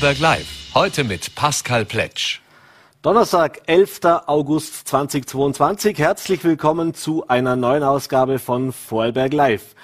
[0.00, 0.46] Berg Live.
[0.74, 2.38] Heute mit Pascal Pletsch.
[3.02, 3.98] Donnerstag, 11.
[4.26, 5.98] August 2022.
[5.98, 9.74] Herzlich willkommen zu einer neuen Ausgabe von Vorarlberg Live.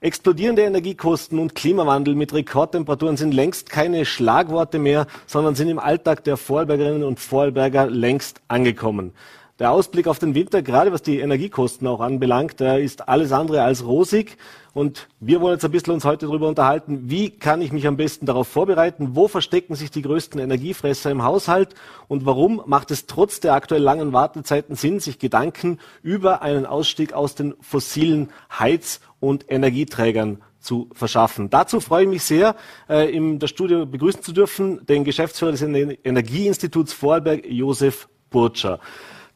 [0.00, 6.22] Explodierende Energiekosten und Klimawandel mit Rekordtemperaturen sind längst keine Schlagworte mehr, sondern sind im Alltag
[6.22, 9.12] der Vorarlbergerinnen und Vorarlberger längst angekommen.
[9.58, 13.84] Der Ausblick auf den Winter, gerade was die Energiekosten auch anbelangt, ist alles andere als
[13.84, 14.36] rosig.
[14.72, 17.96] Und wir wollen jetzt ein bisschen uns heute darüber unterhalten, wie kann ich mich am
[17.96, 21.74] besten darauf vorbereiten, wo verstecken sich die größten Energiefresser im Haushalt
[22.06, 27.12] und warum macht es trotz der aktuell langen Wartezeiten Sinn, sich Gedanken über einen Ausstieg
[27.12, 31.50] aus den fossilen Heiz- und Energieträgern zu verschaffen.
[31.50, 32.54] Dazu freue ich mich sehr,
[32.88, 38.78] äh, in der Studio begrüßen zu dürfen, den Geschäftsführer des Energieinstituts Vorarlberg, Josef Burtscher.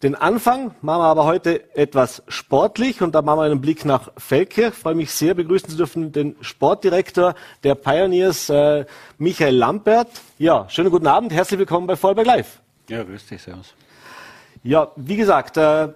[0.03, 4.11] Den Anfang machen wir aber heute etwas sportlich und da machen wir einen Blick nach
[4.17, 4.73] Feldkirch.
[4.73, 8.85] Ich freue mich sehr, begrüßen zu dürfen den Sportdirektor der Pioneers, äh,
[9.19, 10.09] Michael Lampert.
[10.39, 12.61] Ja, schönen guten Abend, herzlich willkommen bei Vollberg Live.
[12.89, 13.75] Ja, grüß dich, servus.
[14.65, 15.91] Ja, wie gesagt, äh,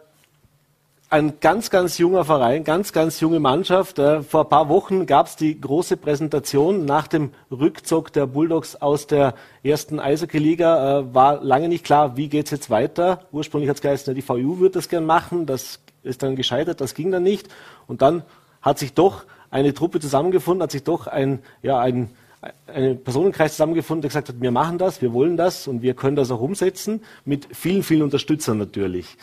[1.08, 3.98] ein ganz, ganz junger Verein, ganz, ganz junge Mannschaft.
[3.98, 8.74] Äh, vor ein paar Wochen gab es die große Präsentation nach dem Rückzug der Bulldogs
[8.76, 11.00] aus der ersten Eishockey-Liga.
[11.00, 13.20] Äh, war lange nicht klar, wie geht es jetzt weiter.
[13.30, 15.46] Ursprünglich hat es geheißen, die VU wird das gern machen.
[15.46, 17.48] Das ist dann gescheitert, das ging dann nicht.
[17.86, 18.22] Und dann
[18.60, 22.10] hat sich doch eine Truppe zusammengefunden, hat sich doch ein, ja, ein,
[22.66, 26.16] ein Personenkreis zusammengefunden, der gesagt hat, wir machen das, wir wollen das und wir können
[26.16, 29.16] das auch umsetzen, mit vielen, vielen Unterstützern natürlich.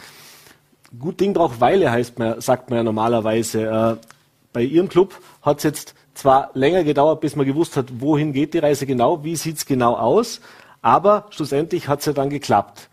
[0.99, 3.63] Gut Ding braucht Weile, heißt man, sagt man ja normalerweise.
[3.63, 4.07] Äh,
[4.51, 8.53] bei Ihrem Club hat es jetzt zwar länger gedauert, bis man gewusst hat, wohin geht
[8.53, 10.41] die Reise genau, wie sieht es genau aus,
[10.81, 12.89] aber schlussendlich hat es ja dann geklappt.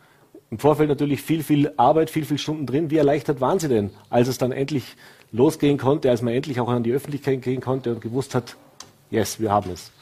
[0.50, 2.90] Im Vorfeld natürlich viel, viel Arbeit, viel, viel Stunden drin.
[2.90, 4.96] Wie erleichtert waren Sie denn, als es dann endlich
[5.30, 8.56] losgehen konnte, als man endlich auch an die Öffentlichkeit gehen konnte und gewusst hat,
[9.10, 9.92] yes, wir haben es?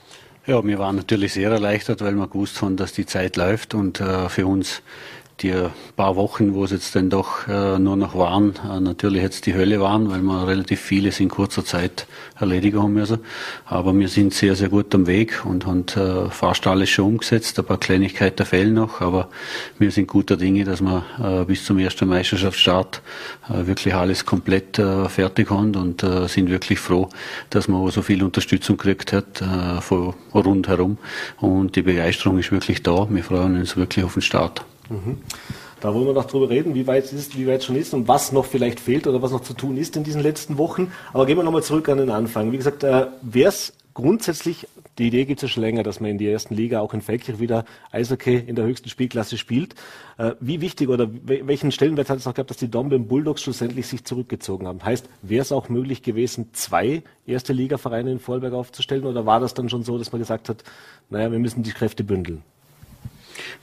[0.46, 4.00] Ja, wir waren natürlich sehr erleichtert, weil wir gewusst haben, dass die Zeit läuft und
[4.00, 4.80] äh, für uns
[5.40, 5.54] die
[5.96, 9.54] paar Wochen, wo es jetzt dann doch äh, nur noch waren, äh, natürlich jetzt die
[9.54, 12.06] Hölle waren, weil wir relativ vieles in kurzer Zeit
[12.38, 13.20] erledigen haben müssen.
[13.64, 17.58] Aber wir sind sehr, sehr gut am Weg und haben äh, fast alles schon umgesetzt.
[17.58, 19.28] Ein paar Kleinigkeiten fehlen noch, aber
[19.78, 23.02] wir sind guter Dinge, dass wir bis zum ersten Meisterschaftsstart
[23.48, 27.08] wirklich alles komplett fertig haben und sind wirklich froh,
[27.50, 29.42] dass man so viel Unterstützung gekriegt hat
[29.80, 30.98] von rundherum.
[31.38, 33.06] Und die Begeisterung ist wirklich da.
[33.10, 34.64] Wir freuen uns wirklich auf den Start.
[34.88, 35.18] Mhm.
[35.80, 37.94] Da wollen wir noch drüber reden, wie weit es ist, wie weit es schon ist
[37.94, 40.92] und was noch vielleicht fehlt oder was noch zu tun ist in diesen letzten Wochen.
[41.12, 42.50] Aber gehen wir nochmal zurück an den Anfang.
[42.50, 44.66] Wie gesagt, äh, wäre es grundsätzlich,
[44.98, 47.00] die Idee gibt es ja schon länger, dass man in der ersten Liga auch in
[47.00, 49.76] Feldkirch wieder Eishockey in der höchsten Spielklasse spielt.
[50.18, 53.86] Äh, wie wichtig oder welchen Stellenwert hat es auch gehabt, dass die Domben Bulldogs schlussendlich
[53.86, 54.84] sich zurückgezogen haben?
[54.84, 59.54] Heißt, wäre es auch möglich gewesen, zwei erste Liga-Vereine in Vorarlberg aufzustellen oder war das
[59.54, 60.64] dann schon so, dass man gesagt hat,
[61.10, 62.42] naja, wir müssen die Kräfte bündeln?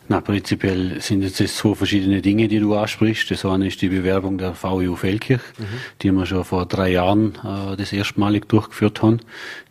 [0.08, 3.32] Na, prinzipiell sind jetzt zwei verschiedene Dinge, die du ansprichst.
[3.32, 5.64] Das eine ist die Bewerbung der VU Feldkirch, mhm.
[6.04, 9.20] die wir schon vor drei Jahren äh, das erstmalig durchgeführt haben,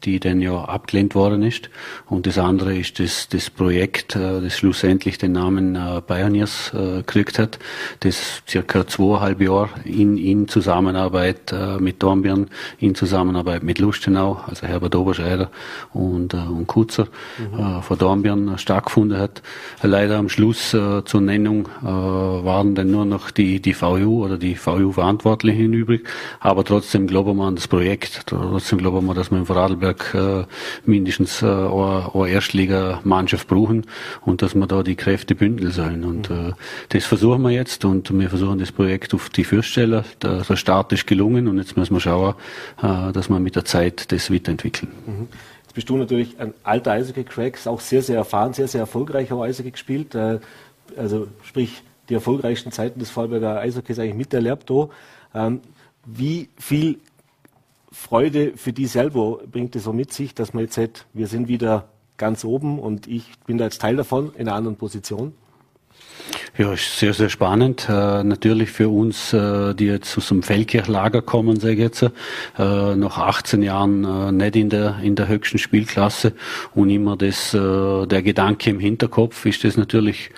[0.02, 1.70] die dann ja abgelehnt worden ist.
[2.06, 6.96] Und das andere ist das, das Projekt, äh, das schlussendlich den Namen äh, Pioneers äh,
[6.98, 7.60] gekriegt hat,
[8.00, 12.48] das circa zweieinhalb Jahre in, in Zusammenarbeit äh, mit Dornbirn,
[12.80, 15.48] in Zusammenarbeit mit Lustenau, also Herbert Oberscheider
[15.92, 17.06] und, äh, und Kutzer
[17.38, 17.58] mhm.
[17.60, 19.42] äh, von Dornbirn stattgefunden hat.
[20.04, 24.36] Leider am Schluss äh, zur Nennung äh, waren dann nur noch die, die VU oder
[24.36, 26.06] die VU-Verantwortlichen übrig.
[26.40, 28.24] Aber trotzdem glauben wir an das Projekt.
[28.26, 30.44] Trotzdem glauben wir, dass wir in Vorarlberg äh,
[30.84, 33.86] mindestens äh, eine, eine Erstliga-Mannschaft brauchen
[34.26, 36.04] und dass wir da die Kräfte bündeln sollen.
[36.04, 36.52] Und äh,
[36.90, 40.04] das versuchen wir jetzt und wir versuchen das Projekt auf die Fürststeller.
[40.20, 42.34] Der, der Start ist gelungen und jetzt müssen wir schauen,
[42.82, 44.92] äh, dass wir mit der Zeit das weiterentwickeln.
[45.06, 45.28] Mhm
[45.74, 49.72] bist du natürlich ein alter Eishockey-Crack, auch sehr, sehr erfahren, sehr, sehr erfolgreich auch Eishockey
[49.72, 50.14] gespielt.
[50.14, 50.38] Äh,
[50.96, 54.70] also sprich, die erfolgreichsten Zeiten des Vorarlberger Eishockeys eigentlich miterlebt.
[55.34, 55.60] Ähm,
[56.04, 56.98] wie viel
[57.90, 61.48] Freude für die selber bringt es so mit sich, dass man jetzt sagt, wir sind
[61.48, 65.32] wieder ganz oben und ich bin da jetzt Teil davon in einer anderen Position?
[66.56, 67.88] Ja, ist sehr, sehr spannend.
[67.88, 72.10] Äh, natürlich für uns, äh, die jetzt aus dem Feldkirchlager kommen, sage ich jetzt, äh,
[72.94, 76.32] nach 18 Jahren äh, nicht in der, in der höchsten Spielklasse
[76.72, 80.30] und immer das, äh, der Gedanke im Hinterkopf ist das natürlich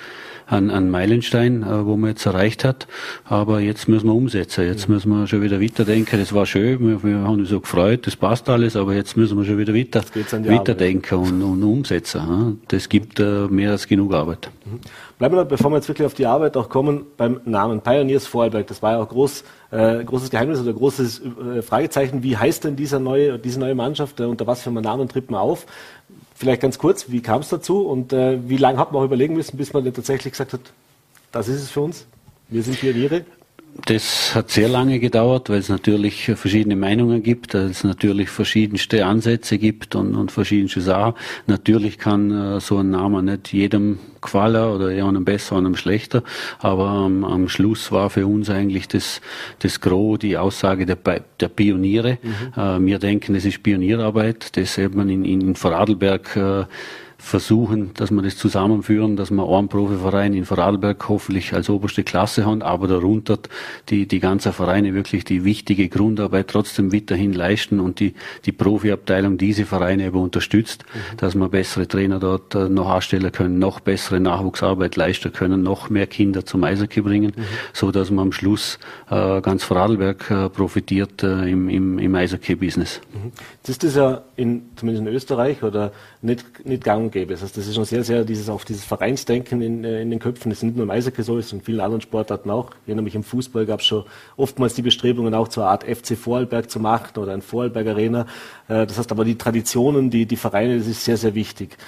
[0.46, 2.86] ein, ein Meilenstein, äh, wo man jetzt erreicht hat.
[3.24, 4.64] Aber jetzt müssen wir umsetzen.
[4.64, 6.18] Jetzt müssen wir schon wieder weiterdenken.
[6.18, 9.36] Das war schön, wir, wir haben uns so gefreut, das passt alles, aber jetzt müssen
[9.36, 10.02] wir schon wieder weiter,
[10.44, 12.60] weiterdenken und, und, umsetzen.
[12.68, 14.50] Das gibt äh, mehr als genug Arbeit.
[14.64, 14.80] Mhm.
[15.18, 18.66] Bleiben wir, bevor wir jetzt wirklich auf die Arbeit auch kommen, beim Namen Pioneers Vorarlberg.
[18.66, 21.22] Das war ja auch groß, äh, großes Geheimnis oder großes
[21.56, 22.22] äh, Fragezeichen.
[22.22, 24.20] Wie heißt denn dieser neue, diese neue Mannschaft?
[24.20, 25.66] Äh, unter was für einem Namen tritt man auf?
[26.36, 29.34] Vielleicht ganz kurz, wie kam es dazu und äh, wie lange hat man auch überlegen
[29.34, 30.60] müssen, bis man dann tatsächlich gesagt hat,
[31.32, 32.06] das ist es für uns,
[32.48, 33.24] wir sind Pioniere?
[33.84, 39.04] Das hat sehr lange gedauert, weil es natürlich verschiedene Meinungen gibt, weil es natürlich verschiedenste
[39.04, 41.14] Ansätze gibt und, und verschiedenste Sachen.
[41.46, 46.22] Natürlich kann äh, so ein Name nicht jedem gefallen oder einem besser, einem schlechter,
[46.58, 49.20] aber ähm, am Schluss war für uns eigentlich das,
[49.58, 50.98] das Gros, die Aussage der,
[51.38, 52.18] der Pioniere.
[52.22, 52.60] Mhm.
[52.60, 56.64] Äh, wir denken, es ist Pionierarbeit, das eben in, in Vorarlberg äh,
[57.18, 62.44] versuchen, dass wir das zusammenführen, dass wir einen Profiverein in Vorarlberg hoffentlich als oberste Klasse
[62.44, 63.38] haben, aber darunter
[63.88, 68.14] die, die ganzen Vereine wirklich die wichtige Grundarbeit trotzdem weiterhin leisten und die,
[68.44, 71.16] die Profiabteilung diese Vereine eben unterstützt, mhm.
[71.16, 75.88] dass wir bessere Trainer dort äh, noch anstellen können, noch bessere Nachwuchsarbeit leisten können, noch
[75.88, 77.42] mehr Kinder zum Eishockey bringen, mhm.
[77.72, 78.78] so dass man am Schluss
[79.10, 83.00] äh, ganz Vorarlberg äh, profitiert äh, im, im, im Eishockey-Business.
[83.12, 83.32] Mhm.
[83.62, 85.92] Das ist ja in, zumindest in Österreich oder
[86.26, 87.32] nicht, nicht gang und gäbe.
[87.32, 90.18] Das heißt, das ist schon sehr, sehr dieses, auf dieses Vereinsdenken in, äh, in den
[90.18, 90.50] Köpfen.
[90.50, 92.72] Das ist nicht nur im Eishockey so, das ist in vielen anderen Sportarten auch.
[92.82, 94.04] Ich erinnere mich, im Fußball gab es schon
[94.36, 98.26] oftmals die Bestrebungen auch zur Art FC Vorarlberg zu machen oder ein Vorarlberg Arena.
[98.68, 101.78] Äh, das heißt aber die Traditionen, die, die Vereine, das ist sehr, sehr wichtig.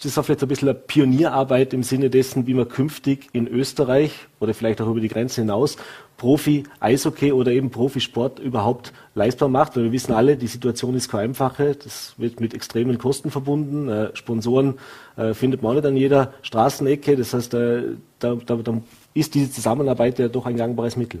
[0.00, 3.46] Ist das auch vielleicht ein bisschen eine Pionierarbeit im Sinne dessen, wie man künftig in
[3.46, 5.76] Österreich oder vielleicht auch über die Grenze hinaus
[6.16, 9.76] Profi-Eishockey oder eben Profisport überhaupt leistbar macht?
[9.76, 11.74] Weil wir wissen alle, die Situation ist keine einfache.
[11.74, 13.90] Das wird mit extremen Kosten verbunden.
[13.90, 14.78] Äh, Sponsoren
[15.18, 17.14] äh, findet man auch nicht an jeder Straßenecke.
[17.14, 17.82] Das heißt, äh,
[18.20, 18.80] da, da, da
[19.12, 21.20] ist diese Zusammenarbeit ja doch ein gangbares Mittel.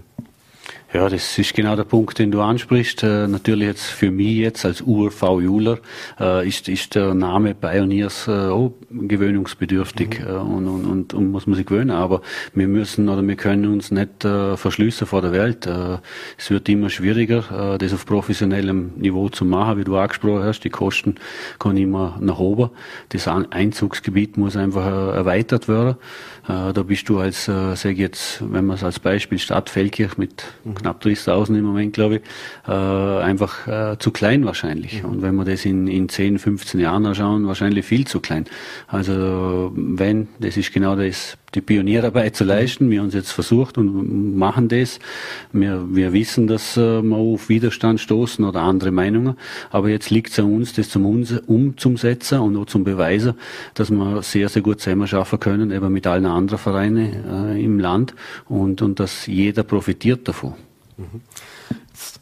[0.92, 3.04] Ja, das ist genau der Punkt, den du ansprichst.
[3.04, 5.78] Äh, natürlich jetzt für mich jetzt als Ur-V-Juler
[6.18, 10.26] äh, ist, ist der Name Pioneers äh, auch gewöhnungsbedürftig mhm.
[10.26, 11.92] äh, und, und, und, und, muss man sich gewöhnen.
[11.92, 12.22] Aber
[12.54, 15.64] wir müssen oder wir können uns nicht äh, verschließen vor der Welt.
[15.64, 15.98] Äh,
[16.36, 20.60] es wird immer schwieriger, das auf professionellem Niveau zu machen, wie du angesprochen hast.
[20.60, 21.16] Die Kosten
[21.58, 22.70] kommen immer nach oben.
[23.10, 25.96] Das Einzugsgebiet muss einfach erweitert werden.
[26.46, 30.18] Da bist du als, äh, sag ich jetzt, wenn man es als Beispiel Stadt Feldkirch
[30.18, 32.22] mit mhm knapp 30.000 im Moment, glaube ich,
[32.68, 35.02] äh, einfach äh, zu klein wahrscheinlich.
[35.02, 35.08] Mhm.
[35.08, 38.46] Und wenn wir das in, in 10, 15 Jahren anschauen, wahrscheinlich viel zu klein.
[38.88, 42.90] Also wenn, das ist genau das, die Pionierarbeit zu leisten.
[42.90, 44.98] Wir haben es jetzt versucht und machen das.
[45.52, 49.36] Wir, wir wissen, dass äh, wir auf Widerstand stoßen oder andere Meinungen.
[49.70, 51.04] Aber jetzt liegt es an uns, das zum
[51.46, 53.34] umzusetzen und auch zum Beweisen,
[53.74, 57.80] dass wir sehr, sehr gut zusammen schaffen können, eben mit allen anderen Vereinen äh, im
[57.80, 58.14] Land
[58.48, 60.54] und, und dass jeder profitiert davon.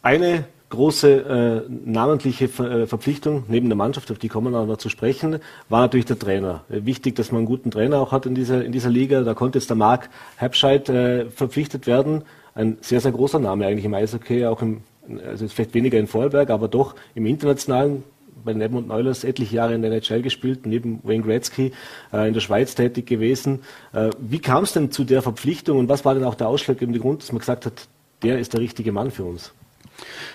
[0.01, 4.77] Eine große äh, namentliche Ver äh, Verpflichtung neben der Mannschaft, auf die kommen wir noch
[4.77, 6.63] zu sprechen, war natürlich der Trainer.
[6.69, 9.21] Wichtig, dass man einen guten Trainer auch hat in dieser, in dieser Liga.
[9.21, 12.23] Da konnte jetzt der Marc Herbscheid äh, verpflichtet werden.
[12.53, 14.81] Ein sehr, sehr großer Name eigentlich im Eishockey, auch im,
[15.25, 18.03] also vielleicht weniger in Vorarlberg, aber doch im internationalen
[18.43, 21.71] bei den Edmund Neulers etliche Jahre in der NHL gespielt, neben Wayne Gretzky
[22.13, 23.61] äh, in der Schweiz tätig gewesen.
[23.91, 26.99] Äh, wie kam es denn zu der Verpflichtung und was war denn auch der ausschlaggebende
[26.99, 27.87] Grund, dass man gesagt hat,
[28.23, 29.53] der ist der richtige Mann für uns.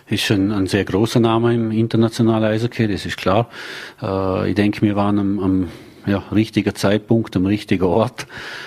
[0.08, 3.48] Ist ein, ein sehr großer Name im internationalen Eishockey, das ist klar.
[4.02, 5.68] Äh, ich denke, wir waren am, am
[6.06, 8.26] ja, richtiger Zeitpunkt, am richtigen Ort.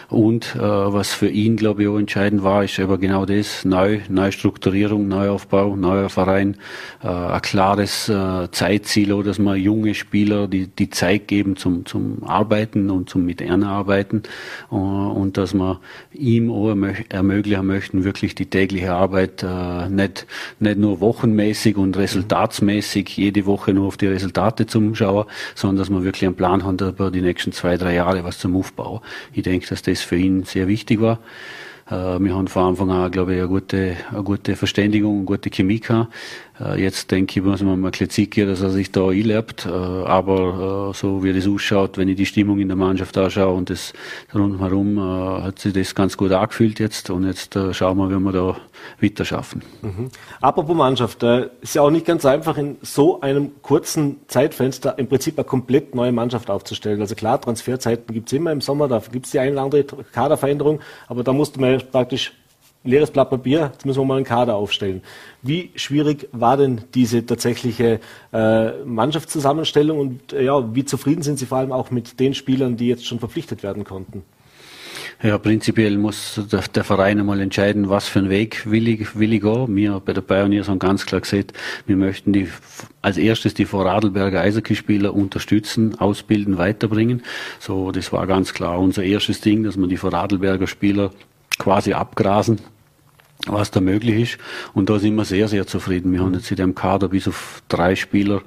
[0.10, 4.00] Und äh, was für ihn, glaube ich, auch entscheidend war, ist aber genau das, Neu,
[4.10, 6.58] Neustrukturierung, Neuaufbau, neuer Verein,
[7.04, 12.24] äh, ein klares äh, Zeitziel, dass man junge Spieler die, die Zeit geben zum, zum
[12.24, 14.24] Arbeiten und zum mit arbeiten.
[14.72, 15.78] Äh, und dass man
[16.14, 16.76] ihm auch
[17.10, 20.26] ermöglichen möchten, wirklich die tägliche Arbeit äh, nicht,
[20.60, 25.90] nicht nur wochenmäßig und resultatsmäßig jede Woche nur auf die Resultate zum Schauen, sondern dass
[25.90, 29.02] man wirklich einen Plan hat über die nächsten zwei, drei Jahre was zum Aufbau.
[29.34, 31.20] Ich denke, dass das für ihn sehr wichtig war.
[31.90, 35.50] Äh, wir haben von Anfang an, glaube ich, eine gute, eine gute Verständigung, eine gute
[35.50, 36.14] Chemie gehabt.
[36.60, 39.66] Äh, jetzt denke ich, muss man mal geben, dass er sich da einlebt.
[39.66, 43.70] Äh, aber so wie das ausschaut, wenn ich die Stimmung in der Mannschaft anschaue und
[43.70, 43.94] das
[44.34, 45.00] rundherum,
[45.44, 47.10] hat sich das ganz gut angefühlt jetzt.
[47.10, 48.58] Und jetzt schauen wir, wie wir da
[49.02, 49.62] weiter schaffen.
[49.82, 50.10] Mhm.
[50.42, 55.38] Apropos Mannschaft, ist ja auch nicht ganz einfach, in so einem kurzen Zeitfenster im Prinzip
[55.38, 57.02] eine komplett neue Mannschaft aufzustellen.
[57.02, 59.84] Also klar, Transferzeiten gibt es immer im Sommer, da gibt es die eine oder andere
[59.84, 62.34] Kaderveränderung, aber da musste man praktisch
[62.88, 65.02] leeres Blatt Papier, jetzt müssen wir mal einen Kader aufstellen.
[65.42, 68.00] Wie schwierig war denn diese tatsächliche
[68.34, 72.78] äh, Mannschaftszusammenstellung und äh, ja, wie zufrieden sind Sie vor allem auch mit den Spielern,
[72.78, 74.24] die jetzt schon verpflichtet werden konnten?
[75.24, 79.34] Ja, prinzipiell muss der, der, Verein einmal entscheiden, was für einen Weg will ich, will
[79.34, 79.76] ich gehen.
[79.76, 81.54] Wir bei der Pioneers haben ganz klar gesagt,
[81.88, 82.48] wir möchten die,
[83.02, 87.24] als erstes die Vorarlberger Eishockeyspieler unterstützen, ausbilden, weiterbringen.
[87.60, 91.12] So, das war ganz klar unser erstes Ding, dass wir die Vorarlberger Spieler
[91.58, 92.60] quasi abgrasen
[93.48, 94.38] was da möglich ist.
[94.74, 96.12] Und da sind wir sehr, sehr zufrieden.
[96.14, 98.42] Wir haben jetzt in dem Kader bis auf drei Spieler,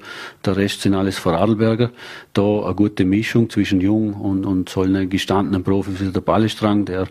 [0.45, 1.91] der Rest sind alles Vorarlberger.
[2.33, 6.85] Da eine gute Mischung zwischen jung und, und so einen gestandenen Profi wie der Ballestrang,
[6.85, 7.03] der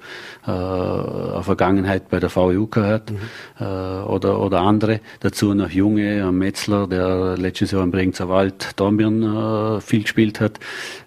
[0.47, 3.19] äh, eine Vergangenheit bei der VU hat, mhm.
[3.59, 5.01] äh, oder, oder andere.
[5.21, 10.41] Dazu noch junge, ein Metzler, der letztes Jahr im Bregenzer Wald Dornbirn äh, viel gespielt
[10.41, 10.59] hat.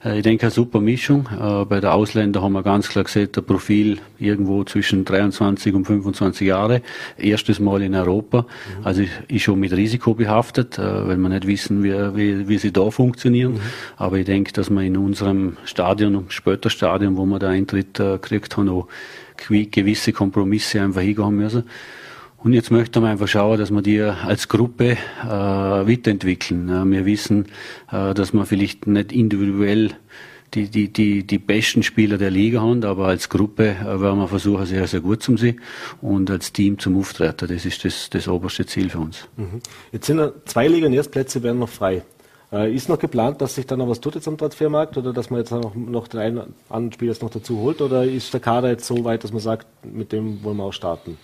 [0.04, 1.28] Äh, ich denke, eine super Mischung.
[1.32, 5.86] Äh, bei der Ausländer haben wir ganz klar gesehen, der Profil irgendwo zwischen 23 und
[5.86, 6.82] 25 Jahre Jahre,
[7.18, 8.42] erstes Mal in Europa.
[8.42, 8.86] Mhm.
[8.86, 12.72] Also ist schon mit Risiko behaftet, äh, wenn wir nicht wissen, wie, wie, wie sie
[12.72, 13.54] da funktionieren.
[13.54, 13.60] Mhm.
[13.98, 18.14] Aber ich denke, dass wir in unserem Stadion, später Stadion, wo wir da Eintritt äh,
[18.14, 18.88] gekriegt haben, auch
[19.48, 21.64] gewisse Kompromisse einfach hingehen müssen.
[22.38, 26.92] Und jetzt möchten wir einfach schauen, dass wir die als Gruppe äh, weiterentwickeln.
[26.92, 27.46] Wir wissen,
[27.90, 29.92] äh, dass wir vielleicht nicht individuell
[30.54, 34.28] die, die, die, die besten Spieler der Liga haben, aber als Gruppe äh, werden wir
[34.28, 35.60] versuchen, sehr, sehr gut zu sein
[36.02, 37.48] und als Team zum Auftreten.
[37.48, 39.28] Das ist das, das oberste Ziel für uns.
[39.38, 39.62] Mhm.
[39.92, 42.04] Jetzt sind zwei Liga-Erstplätze werden noch frei.
[42.52, 45.30] Äh, ist noch geplant, dass sich dann noch was tut jetzt am Transfermarkt oder dass
[45.30, 48.70] man jetzt noch, noch den einen anderen Spieler noch dazu holt oder ist der Kader
[48.70, 51.18] jetzt so weit, dass man sagt, mit dem wollen wir auch starten?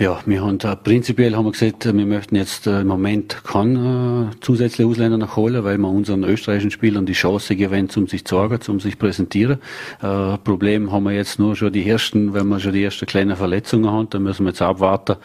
[0.00, 4.28] Ja, wir haben da, prinzipiell haben wir gesagt, wir möchten jetzt äh, im Moment keinen
[4.28, 8.36] äh, zusätzlichen Ausländer nachholen, weil wir unseren österreichischen Spielern die Chance geben, um sich zu
[8.36, 9.58] zeigen, um sich präsentieren.
[10.00, 13.34] Äh, Problem haben wir jetzt nur schon die ersten, wenn wir schon die ersten kleinen
[13.34, 15.16] Verletzungen haben, dann müssen wir jetzt abwarten,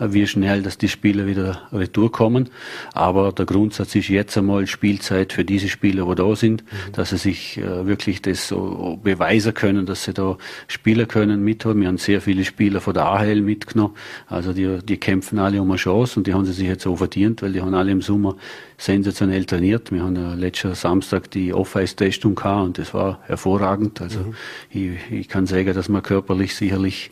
[0.00, 2.48] äh, wie schnell, dass die Spieler wieder retour kommen.
[2.94, 6.92] Aber der Grundsatz ist jetzt einmal Spielzeit für diese Spieler, die da sind, mhm.
[6.92, 11.82] dass sie sich äh, wirklich das so beweisen können, dass sie da spielen können mithaben.
[11.82, 13.92] Wir haben sehr viele Spieler von der AHL mitgenommen
[14.26, 16.96] also die, die kämpfen alle um eine Chance und die haben sie sich jetzt so
[16.96, 18.36] verdient, weil die haben alle im Sommer
[18.78, 19.92] sensationell trainiert.
[19.92, 24.00] Wir haben ja letzten Samstag die Off-Ice-Testung gehabt und das war hervorragend.
[24.00, 24.34] Also mhm.
[24.70, 27.10] ich, ich kann sagen, dass wir körperlich sicherlich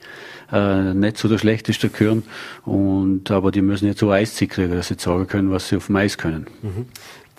[0.52, 2.22] äh, nicht zu der schlechtesten gehören.
[2.64, 5.86] Und, aber die müssen jetzt so Eiszeit kriegen, dass sie sagen können, was sie auf
[5.86, 6.46] dem Eis können.
[6.62, 6.86] Mhm.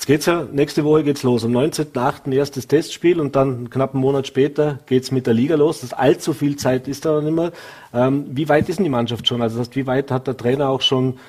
[0.01, 1.45] Jetzt geht's ja, nächste Woche geht's los.
[1.45, 2.33] Am 19.8.
[2.33, 5.81] erstes Testspiel und dann knapp einen Monat später geht's mit der Liga los.
[5.81, 7.51] Das allzu viel Zeit ist da nicht mehr.
[7.93, 9.43] Ähm, wie weit ist denn die Mannschaft schon?
[9.43, 11.19] Also das heißt, wie weit hat der Trainer auch schon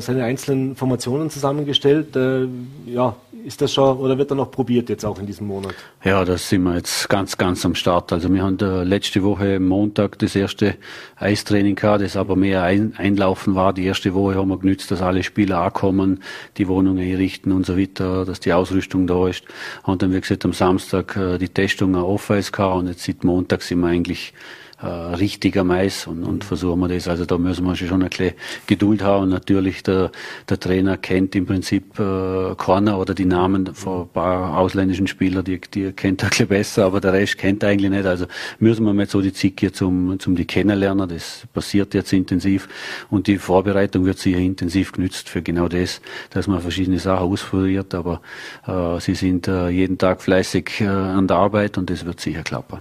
[0.00, 2.16] seine einzelnen Formationen zusammengestellt.
[2.16, 2.46] Äh,
[2.86, 5.74] ja, ist das schon oder wird er noch probiert jetzt auch in diesem Monat?
[6.02, 8.12] Ja, da sind wir jetzt ganz, ganz am Start.
[8.12, 10.76] Also wir haben da letzte Woche Montag das erste
[11.16, 13.74] Eistraining gehabt, das aber mehr ein, Einlaufen war.
[13.74, 16.22] Die erste Woche haben wir genützt, dass alle Spieler ankommen,
[16.56, 19.44] die Wohnungen einrichten und so weiter, dass die Ausrüstung da ist.
[19.82, 23.62] Und dann, wie gesagt, am Samstag äh, die Testung auf gehabt und jetzt seit Montag
[23.62, 24.32] sind wir eigentlich
[24.80, 27.08] äh, richtiger Mais und, und versuchen wir das.
[27.08, 28.32] Also da müssen wir schon ein bisschen
[28.66, 29.28] Geduld haben.
[29.30, 30.10] Natürlich der,
[30.48, 35.44] der Trainer kennt im Prinzip äh, keiner oder die Namen von ein paar ausländischen Spielern,
[35.44, 38.06] die, die kennt er ein bisschen besser, aber der Rest kennt er eigentlich nicht.
[38.06, 38.26] Also
[38.58, 41.08] müssen wir mal so die hier zum, zum die kennenlernen.
[41.08, 42.68] Das passiert jetzt intensiv
[43.10, 46.00] und die Vorbereitung wird sicher intensiv genützt für genau das,
[46.30, 47.94] dass man verschiedene Sachen ausprobiert.
[47.94, 48.20] Aber
[48.66, 52.42] äh, sie sind äh, jeden Tag fleißig äh, an der Arbeit und das wird sicher
[52.42, 52.78] klappen.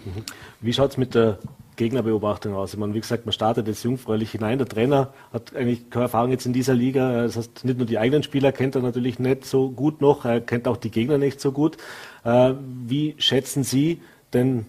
[0.62, 1.38] Wie schaut's mit der
[1.76, 2.74] Gegnerbeobachtung aus.
[2.74, 4.58] Ich meine, wie gesagt, man startet jetzt jungfräulich hinein.
[4.58, 7.24] Der Trainer hat eigentlich keine Erfahrung jetzt in dieser Liga.
[7.24, 10.42] Das heißt, nicht nur die eigenen Spieler kennt er natürlich nicht so gut noch, er
[10.42, 11.78] kennt auch die Gegner nicht so gut.
[12.24, 12.54] Äh,
[12.86, 14.02] wie schätzen Sie
[14.34, 14.66] denn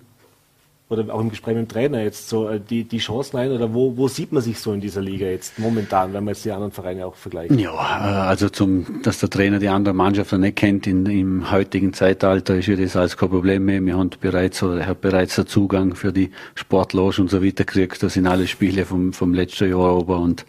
[0.94, 3.74] oder auch im Gespräch mit dem Trainer jetzt so äh, die, die Chancen ein oder
[3.74, 6.52] wo, wo sieht man sich so in dieser Liga jetzt momentan, wenn man jetzt die
[6.52, 7.52] anderen Vereine auch vergleicht?
[7.52, 11.92] Ja, äh, also zum, dass der Trainer die andere Mannschaft nicht kennt in, im heutigen
[11.92, 13.84] Zeitalter ist ja das alles kein Problem mehr.
[13.84, 17.64] Wir haben bereits oder er hat bereits den Zugang für die Sportloge und so weiter
[17.64, 18.02] gekriegt.
[18.02, 20.44] Das sind alle Spiele vom, vom letzten Jahr ober und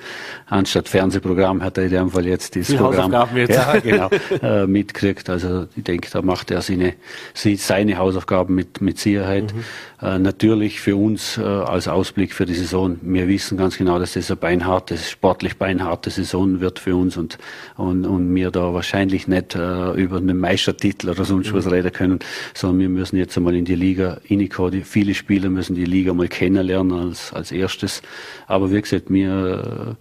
[0.48, 4.10] anstatt Fernsehprogramm hat er in dem Fall jetzt das die Programm ja, genau,
[4.42, 5.30] äh, mitgekriegt.
[5.30, 6.94] Also ich denke, da macht er seine,
[7.34, 9.54] seine Hausaufgaben mit, mit Sicherheit.
[9.54, 9.64] Mhm.
[10.06, 14.14] Äh, natürlich für uns äh, als Ausblick für die Saison, wir wissen ganz genau, dass
[14.14, 17.40] das eine beinharte, sportlich beinharte Saison wird für uns und,
[17.76, 21.72] und, und wir da wahrscheinlich nicht äh, über einen Meistertitel oder sonst was mhm.
[21.72, 22.20] reden können,
[22.54, 24.84] sondern wir müssen jetzt einmal in die Liga reinkommen.
[24.84, 28.04] Viele Spieler müssen die Liga mal kennenlernen als, als erstes.
[28.46, 29.98] Aber wie gesagt, wir,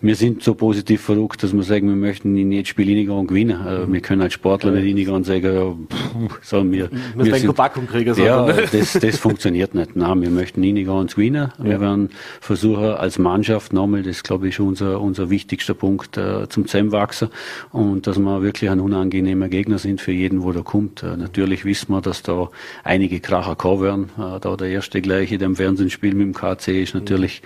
[0.00, 3.86] wir sind so positiv verrückt, dass wir sagen, wir möchten in jedem Spiel Inigon gewinnen.
[3.86, 3.92] Mhm.
[3.92, 6.90] Wir können als Sportler nicht Inigon sagen, ja, pff, sagen wir.
[7.16, 7.56] Wir, sind
[7.88, 9.96] kriegen, ja, das, das funktioniert nicht.
[9.96, 11.52] Nein, wir möchten Inigon gewinnen.
[11.58, 11.64] Ja.
[11.64, 16.48] Wir werden versuchen, als Mannschaft nochmal, das glaube ich ist unser, unser wichtigster Punkt, äh,
[16.48, 17.28] zum Zusammenwachsen
[17.72, 21.02] und dass wir wirklich ein unangenehmer Gegner sind für jeden, wo der kommt.
[21.02, 22.48] Äh, natürlich wissen wir, dass da
[22.84, 24.10] einige Kracher kommen werden.
[24.18, 27.42] Äh, da der erste gleich in dem Fernsehspiel mit dem KC ist natürlich,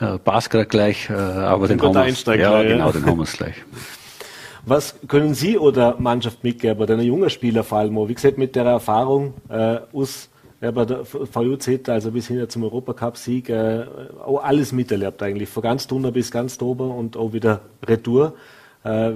[0.00, 2.42] äh, gerade gleich, äh, aber den da einsteigen.
[2.42, 3.54] Ja, genau, dann haben wir es gleich.
[4.66, 8.56] Was können Sie oder Mannschaft mitgeben, oder ein junger Spieler vor allem, wie gesagt, mit
[8.56, 10.30] der Erfahrung äh, aus
[10.62, 13.84] ja, bei der VUZ, also bis hin zum Europacup-Sieg, äh,
[14.24, 18.34] auch alles miterlebt eigentlich, von ganz drunter bis ganz drüber und auch wieder Retour.
[18.82, 19.10] Äh,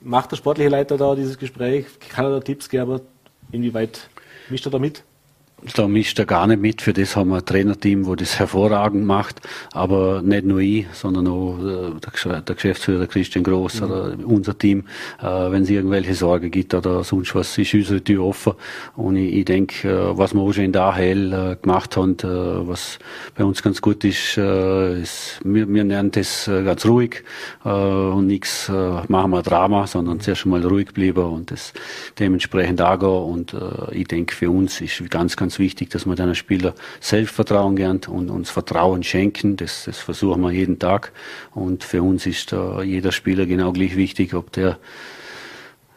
[0.00, 1.86] macht der sportliche Leiter da dieses Gespräch?
[2.08, 3.00] Kann er da Tipps geben?
[3.52, 4.08] Inwieweit
[4.48, 5.04] mischt er da mit?
[5.74, 6.82] Da mischt er gar nicht mit.
[6.82, 9.40] Für das haben wir ein Trainerteam, wo das hervorragend macht.
[9.72, 13.86] Aber nicht nur ich, sondern auch äh, der Geschäftsführer Christian Groß mhm.
[13.86, 14.84] oder unser Team.
[15.20, 18.54] Äh, wenn es irgendwelche Sorge gibt oder sonst was, ist unsere Tür offen.
[18.96, 22.98] Und ich, ich denke, äh, was wir auch schon in der AHL gemacht haben, was
[23.34, 27.22] bei uns ganz gut ist, ist wir, wir nennen das ganz ruhig
[27.64, 31.72] und nichts machen wir Drama, sondern zuerst einmal ruhig bleiben und das
[32.18, 33.08] dementsprechend angehen.
[33.08, 33.56] Und
[33.92, 38.08] ich denke, für uns ist ganz, ganz ganz wichtig, dass man deinen Spieler Selbstvertrauen lernt
[38.08, 39.56] und uns Vertrauen schenken.
[39.56, 41.12] Das, das versuchen wir jeden Tag.
[41.54, 44.78] Und für uns ist da jeder Spieler genau gleich wichtig, ob der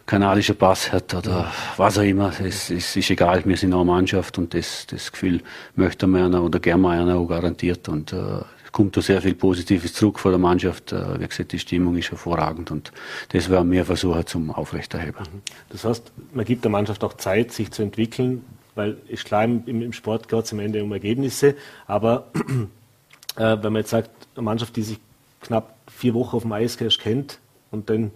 [0.06, 2.34] kanadischer Pass hat oder was auch immer.
[2.44, 5.42] Es, es ist egal, wir sind eine Mannschaft und das, das Gefühl
[5.76, 7.88] möchte man einer oder gerne einer auch garantiert.
[7.88, 10.92] Und äh, es kommt da sehr viel Positives zurück von der Mannschaft.
[10.92, 12.92] Äh, wie gesagt, die Stimmung ist hervorragend und
[13.30, 15.22] das werden wir versuchen zum Aufrechterheben.
[15.22, 15.42] Mhm.
[15.70, 18.44] Das heißt, man gibt der Mannschaft auch Zeit, sich zu entwickeln
[18.76, 21.56] weil klar, im, im Sport geht es am Ende um Ergebnisse,
[21.88, 22.32] aber
[23.36, 25.00] äh, wenn man jetzt sagt, eine Mannschaft, die sich
[25.42, 27.40] knapp vier Wochen auf dem Eis kennt
[27.72, 28.12] und dann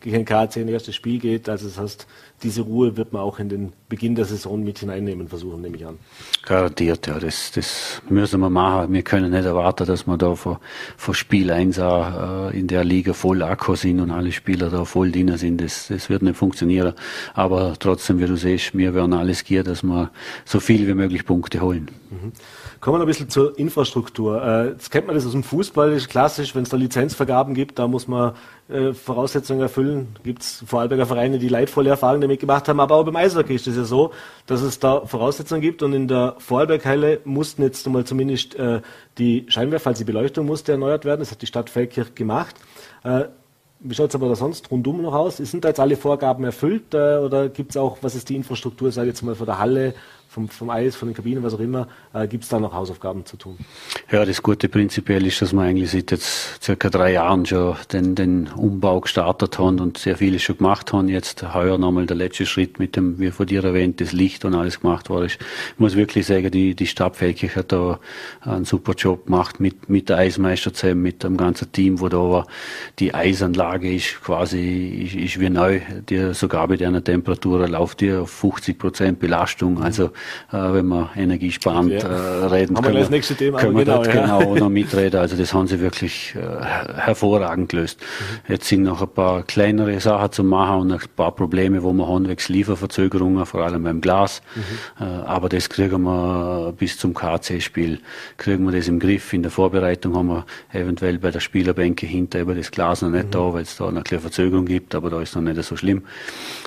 [0.00, 1.48] gegen KC ein erstes Spiel geht.
[1.48, 2.06] Also das heißt,
[2.42, 5.86] diese Ruhe wird man auch in den Beginn der Saison mit hineinnehmen versuchen, nehme ich
[5.86, 5.98] an.
[6.44, 7.18] Garantiert, ja.
[7.18, 8.92] Das, das müssen wir machen.
[8.92, 10.60] Wir können nicht erwarten, dass wir da vor,
[10.96, 15.12] vor Spiel 1 äh, in der Liga voll Akku sind und alle Spieler da voll
[15.12, 15.60] drin sind.
[15.60, 16.94] Das, das wird nicht funktionieren.
[17.34, 20.10] Aber trotzdem, wie du siehst, wir werden alles gehen, dass wir
[20.44, 21.88] so viel wie möglich Punkte holen.
[22.10, 22.32] Mhm.
[22.80, 24.42] Kommen wir ein bisschen zur Infrastruktur.
[24.42, 27.52] Äh, jetzt kennt man das aus dem Fußball, das ist klassisch, wenn es da Lizenzvergaben
[27.52, 28.32] gibt, da muss man
[28.70, 30.16] äh, Voraussetzungen erfüllen.
[30.22, 33.66] Gibt es Vorarlberger Vereine, die leidvolle Erfahrungen damit gemacht haben, aber auch beim Eishockey ist
[33.66, 34.12] es ja so,
[34.46, 38.80] dass es da Voraussetzungen gibt und in der Vorarlberghalle mussten jetzt einmal zumindest äh,
[39.18, 42.56] die Scheinwerfer, also die Beleuchtung musste erneuert werden, das hat die Stadt Feldkirch gemacht.
[43.04, 43.24] Äh,
[43.82, 45.38] wie schaut es aber da sonst rundum noch aus?
[45.38, 48.92] Sind da jetzt alle Vorgaben erfüllt äh, oder gibt es auch, was ist die Infrastruktur,
[48.92, 49.94] sage ich jetzt mal, von der Halle
[50.30, 53.26] vom, vom Eis, von den Kabinen, was auch immer, äh, gibt es da noch Hausaufgaben
[53.26, 53.58] zu tun?
[54.12, 58.14] Ja, das Gute prinzipiell ist, dass wir eigentlich seit jetzt circa drei Jahren schon den,
[58.14, 61.08] den Umbau gestartet haben und sehr vieles schon gemacht haben.
[61.08, 64.54] Jetzt heuer nochmal der letzte Schritt mit dem, wie von dir erwähnt, das Licht und
[64.54, 65.38] alles gemacht worden ist.
[65.72, 67.98] Ich muss wirklich sagen, die, die Stadt hat da
[68.42, 72.18] einen super Job gemacht mit, mit der Eismeister zusammen, mit dem ganzen Team, wo da
[72.18, 72.46] war.
[73.00, 75.80] Die Eisanlage ist quasi, ist, ist wie neu.
[76.08, 79.82] Die, sogar bei der Temperatur läuft die auf 50 Prozent Belastung.
[79.82, 80.12] Also
[80.50, 82.08] wenn wir energiesparend ja.
[82.08, 82.96] äh, reden haben können.
[82.96, 84.22] Wir das nächste Thema können wir genau, dort ja.
[84.22, 85.20] genau noch mitreden.
[85.20, 86.64] Also das haben sie wirklich äh,
[86.96, 88.00] hervorragend gelöst.
[88.00, 88.52] Mhm.
[88.52, 92.06] Jetzt sind noch ein paar kleinere Sachen zu machen und ein paar Probleme, wo wir
[92.06, 94.42] haben, wegen Lieferverzögerungen, vor allem beim Glas.
[94.54, 95.04] Mhm.
[95.04, 98.00] Äh, aber das kriegen wir bis zum KC-Spiel,
[98.36, 99.32] kriegen wir das im Griff.
[99.32, 103.26] In der Vorbereitung haben wir eventuell bei der Spielerbänke hinter über das Glas noch nicht
[103.26, 103.30] mhm.
[103.30, 106.02] da, weil es da eine kleine Verzögerung gibt, aber da ist noch nicht so schlimm.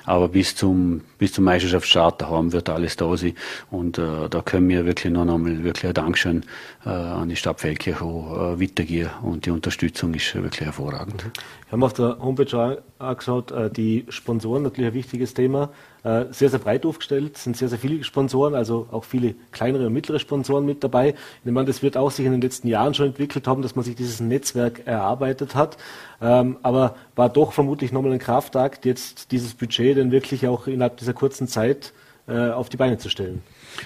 [0.06, 3.34] Aber bis zum, bis zum Meisterschaftsstart daheim wird alles da sein.
[3.72, 6.44] Und äh, da können wir wirklich noch einmal wirklich ein Dankeschön
[6.86, 9.10] äh, an die Stadt Feldkirch auch, äh, weitergehen.
[9.22, 11.24] Und die Unterstützung ist wirklich hervorragend.
[11.24, 15.70] Wir haben auf der Homepage angeschaut, äh, die Sponsoren, natürlich ein wichtiges Thema.
[16.04, 19.94] Äh, sehr, sehr breit aufgestellt, sind sehr, sehr viele Sponsoren, also auch viele kleinere und
[19.94, 21.16] mittlere Sponsoren mit dabei.
[21.46, 23.86] Ich meine, das wird auch sich in den letzten Jahren schon entwickelt haben, dass man
[23.86, 25.78] sich dieses Netzwerk erarbeitet hat.
[26.22, 30.98] Ähm, aber war doch vermutlich nochmal ein Kraftakt, jetzt dieses Budget dann wirklich auch innerhalb
[30.98, 31.94] dieser kurzen Zeit
[32.28, 33.42] äh, auf die Beine zu stellen.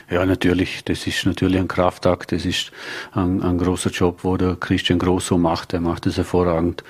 [0.10, 0.84] Ja, natürlich.
[0.86, 2.32] Das ist natürlich ein Kraftakt.
[2.32, 2.72] Das ist
[3.12, 5.74] ein, ein großer Job, wo der Christian Grosso macht.
[5.74, 6.84] Er macht das hervorragend.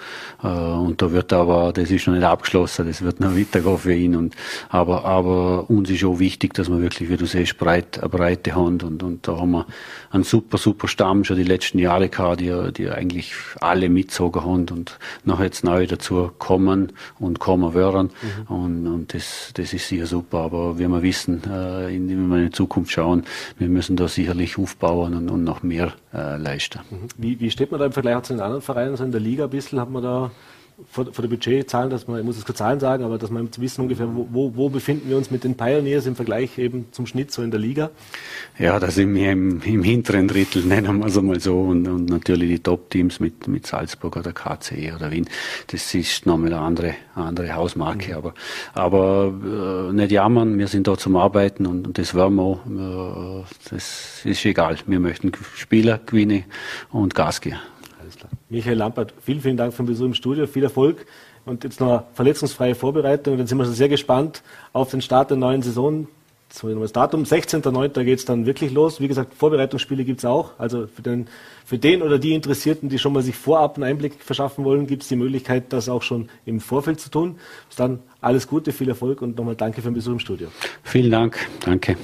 [0.43, 2.87] Äh, und da wird aber, das ist noch nicht abgeschlossen.
[2.87, 4.15] Das wird noch weitergehen für ihn.
[4.15, 4.35] Und,
[4.69, 8.55] aber, aber uns ist auch wichtig, dass wir wirklich, wie du siehst, breit, eine breite
[8.55, 8.83] Hand.
[8.83, 9.65] Und, und da haben wir
[10.11, 14.67] einen super, super Stamm schon die letzten Jahre gehabt, die, die eigentlich alle mitzogen haben
[14.69, 18.11] und noch jetzt neu dazu kommen und kommen werden.
[18.47, 18.55] Mhm.
[18.55, 20.39] Und, und das, das ist sicher super.
[20.39, 23.23] Aber wie wir wissen, äh, in, in Zukunft Zukunft schauen.
[23.57, 26.79] Wir müssen da sicherlich aufbauen und, und noch mehr äh, leisten.
[26.89, 27.07] Mhm.
[27.17, 28.91] Wie, wie steht man da im Vergleich zu den anderen Vereinen?
[28.91, 30.31] Also in der Liga ein bisschen hat man da
[30.91, 33.49] von, von der Budgetzahlen, dass man, ich muss jetzt keine Zahlen sagen, aber dass man
[33.57, 37.07] wissen ungefähr, wo, wo, wo, befinden wir uns mit den Pioneers im Vergleich eben zum
[37.07, 37.89] Schnitt so in der Liga?
[38.59, 41.61] Ja, da sind wir im, im hinteren Drittel, nennen wir es einmal so.
[41.61, 45.27] Und, und natürlich die Top-Teams mit, mit Salzburg oder KC oder Wien.
[45.67, 48.11] Das ist nochmal eine andere, eine andere Hausmarke.
[48.11, 48.17] Mhm.
[48.17, 48.33] Aber,
[48.73, 52.59] aber äh, nicht jammern, wir sind da zum Arbeiten und, und das werden wir auch.
[52.67, 54.77] Äh, das ist egal.
[54.85, 56.43] Wir möchten Spieler gewinnen
[56.91, 57.57] und Gas geben.
[58.49, 60.47] Michael Lampert, vielen, vielen Dank für den Besuch im Studio.
[60.47, 61.05] Viel Erfolg
[61.45, 63.37] und jetzt noch eine verletzungsfreie Vorbereitung.
[63.37, 64.41] Dann sind wir schon sehr gespannt
[64.73, 66.07] auf den Start der neuen Saison.
[66.49, 68.03] das Datum 16.09.
[68.03, 69.01] geht es dann wirklich los.
[69.01, 70.51] Wie gesagt, Vorbereitungsspiele gibt es auch.
[70.57, 71.27] Also für den,
[71.65, 75.03] für den oder die Interessierten, die schon mal sich vorab einen Einblick verschaffen wollen, gibt
[75.03, 77.37] es die Möglichkeit, das auch schon im Vorfeld zu tun.
[77.67, 80.47] Bis dann alles Gute, viel Erfolg und nochmal danke für den Besuch im Studio.
[80.83, 81.97] Vielen Dank, danke.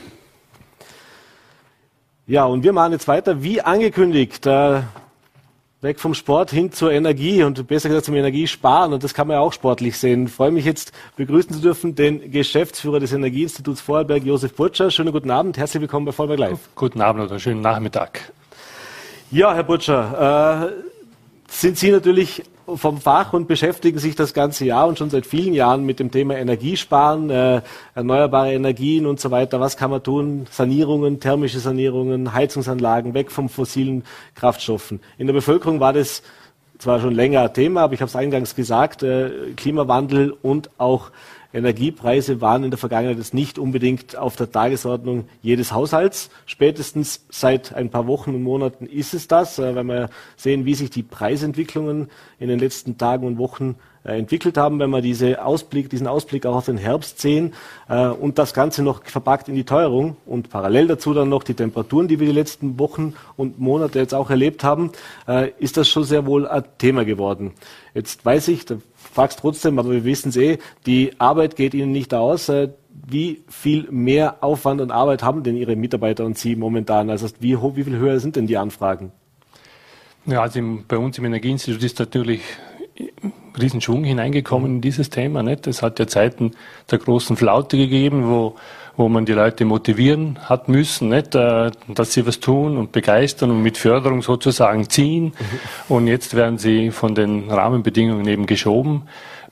[2.26, 4.46] Ja, und wir machen jetzt weiter, wie angekündigt.
[4.46, 4.84] Äh,
[5.84, 8.94] weg vom Sport hin zur Energie und besser gesagt zum Energiesparen.
[8.94, 10.28] Und das kann man ja auch sportlich sehen.
[10.28, 14.90] Ich freue mich jetzt begrüßen zu dürfen den Geschäftsführer des Energieinstituts Vorarlberg, Josef Burtscher.
[14.90, 16.60] Schönen guten Abend, herzlich willkommen bei Vorarlberg Live.
[16.76, 18.32] Guten Abend oder schönen Nachmittag.
[19.30, 24.88] Ja, Herr Burtscher, äh, sind Sie natürlich vom Fach und beschäftigen sich das ganze Jahr
[24.88, 27.62] und schon seit vielen Jahren mit dem Thema Energiesparen, äh,
[27.96, 29.60] erneuerbare Energien und so weiter.
[29.60, 30.48] Was kann man tun?
[30.50, 34.04] Sanierungen, thermische Sanierungen, Heizungsanlagen, weg vom fossilen
[34.36, 35.02] Kraftstoffen.
[35.18, 36.24] In der Bevölkerung war das
[36.78, 41.12] zwar schon länger Thema, aber ich habe es eingangs gesagt, äh, Klimawandel und auch
[41.54, 46.32] Energiepreise waren in der Vergangenheit jetzt nicht unbedingt auf der Tagesordnung jedes Haushalts.
[46.48, 50.74] Spätestens seit ein paar Wochen und Monaten ist es das, äh, wenn wir sehen, wie
[50.74, 55.46] sich die Preisentwicklungen in den letzten Tagen und Wochen äh, entwickelt haben, wenn wir diese
[55.46, 57.54] Ausblick, diesen Ausblick auch auf den Herbst sehen
[57.88, 61.54] äh, und das Ganze noch verpackt in die Teuerung und parallel dazu dann noch die
[61.54, 64.92] Temperaturen, die wir die letzten Wochen und Monate jetzt auch erlebt haben,
[65.60, 67.54] ist das schon sehr wohl ein Thema geworden.
[67.94, 68.66] Jetzt weiß ich,
[69.14, 72.50] da fragst trotzdem, aber wir wissen es eh, die Arbeit geht Ihnen nicht aus.
[72.50, 72.70] Äh,
[73.06, 77.10] wie viel mehr Aufwand und Arbeit haben denn Ihre Mitarbeiter und Sie momentan?
[77.10, 79.12] Also wie, wie viel höher sind denn die Anfragen?
[80.26, 82.42] Ja, also bei uns im Energieinstitut ist natürlich
[83.60, 85.46] Riesenschwung hineingekommen in dieses Thema.
[85.66, 86.52] Es hat ja Zeiten
[86.90, 88.56] der großen Flaute gegeben, wo,
[88.96, 91.36] wo man die Leute motivieren hat müssen, nicht?
[91.36, 95.26] Äh, dass sie was tun und begeistern und mit Förderung sozusagen ziehen.
[95.26, 95.96] Mhm.
[95.96, 99.04] Und jetzt werden sie von den Rahmenbedingungen eben geschoben.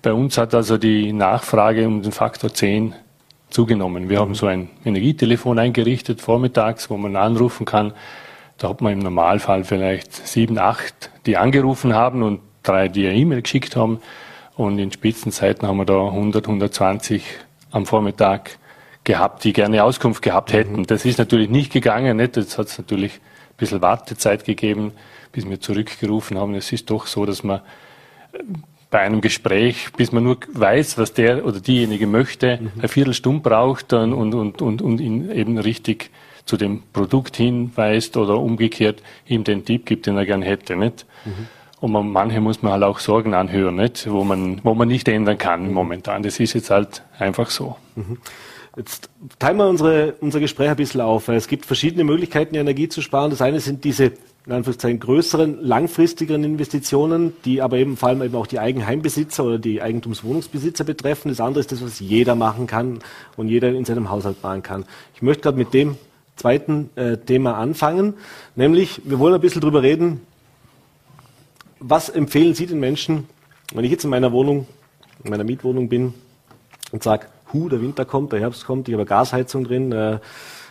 [0.02, 2.96] Bei uns hat also die Nachfrage um den Faktor 10
[3.50, 4.10] zugenommen.
[4.10, 7.94] Wir haben so ein Energietelefon eingerichtet vormittags, wo man anrufen kann.
[8.58, 13.18] Da hat man im Normalfall vielleicht sieben, acht, die angerufen haben und drei, die eine
[13.18, 14.00] E-Mail geschickt haben.
[14.56, 17.24] Und in Spitzenzeiten haben wir da 100, 120
[17.72, 18.60] am Vormittag
[19.04, 20.78] gehabt, die gerne Auskunft gehabt hätten.
[20.78, 20.88] Mhm.
[20.88, 22.18] Das ist natürlich nicht gegangen.
[22.18, 22.38] Nicht?
[22.38, 24.94] Jetzt hat es natürlich ein bisschen Wartezeit gegeben,
[25.32, 26.56] bis wir zurückgerufen haben.
[26.56, 27.62] Es ist doch so, dass man
[28.34, 28.40] äh,
[28.90, 32.72] bei einem Gespräch, bis man nur weiß, was der oder diejenige möchte, mhm.
[32.80, 36.12] eine Viertelstunde braucht und, und, und, und, und ihn eben richtig
[36.46, 40.76] zu dem Produkt hinweist oder umgekehrt ihm den Tipp gibt, den er gern hätte.
[40.76, 41.06] Nicht?
[41.24, 41.48] Mhm.
[41.80, 44.10] Und man, manche muss man halt auch Sorgen anhören, nicht?
[44.10, 46.22] Wo, man, wo man nicht ändern kann momentan.
[46.22, 47.78] Das ist jetzt halt einfach so.
[48.78, 51.28] Jetzt teilen wir unsere, unser Gespräch ein bisschen auf.
[51.28, 53.30] Es gibt verschiedene Möglichkeiten, Energie zu sparen.
[53.30, 54.14] Das eine sind diese
[54.46, 59.60] in Anführungszeichen größeren, langfristigeren Investitionen, die aber eben vor allem eben auch die Eigenheimbesitzer oder
[59.60, 61.30] die Eigentumswohnungsbesitzer betreffen.
[61.30, 63.00] Das andere ist das, was jeder machen kann
[63.38, 64.86] und jeder in seinem Haushalt machen kann.
[65.14, 65.96] Ich möchte gerade mit dem
[66.38, 68.16] zweiten äh, Thema anfangen,
[68.56, 70.22] nämlich wir wollen ein bisschen drüber reden,
[71.80, 73.28] was empfehlen Sie den Menschen,
[73.74, 74.66] wenn ich jetzt in meiner Wohnung,
[75.24, 76.16] in meiner Mietwohnung bin
[76.92, 80.20] und sage, hu, der Winter kommt, der Herbst kommt, ich habe eine Gasheizung drin, äh,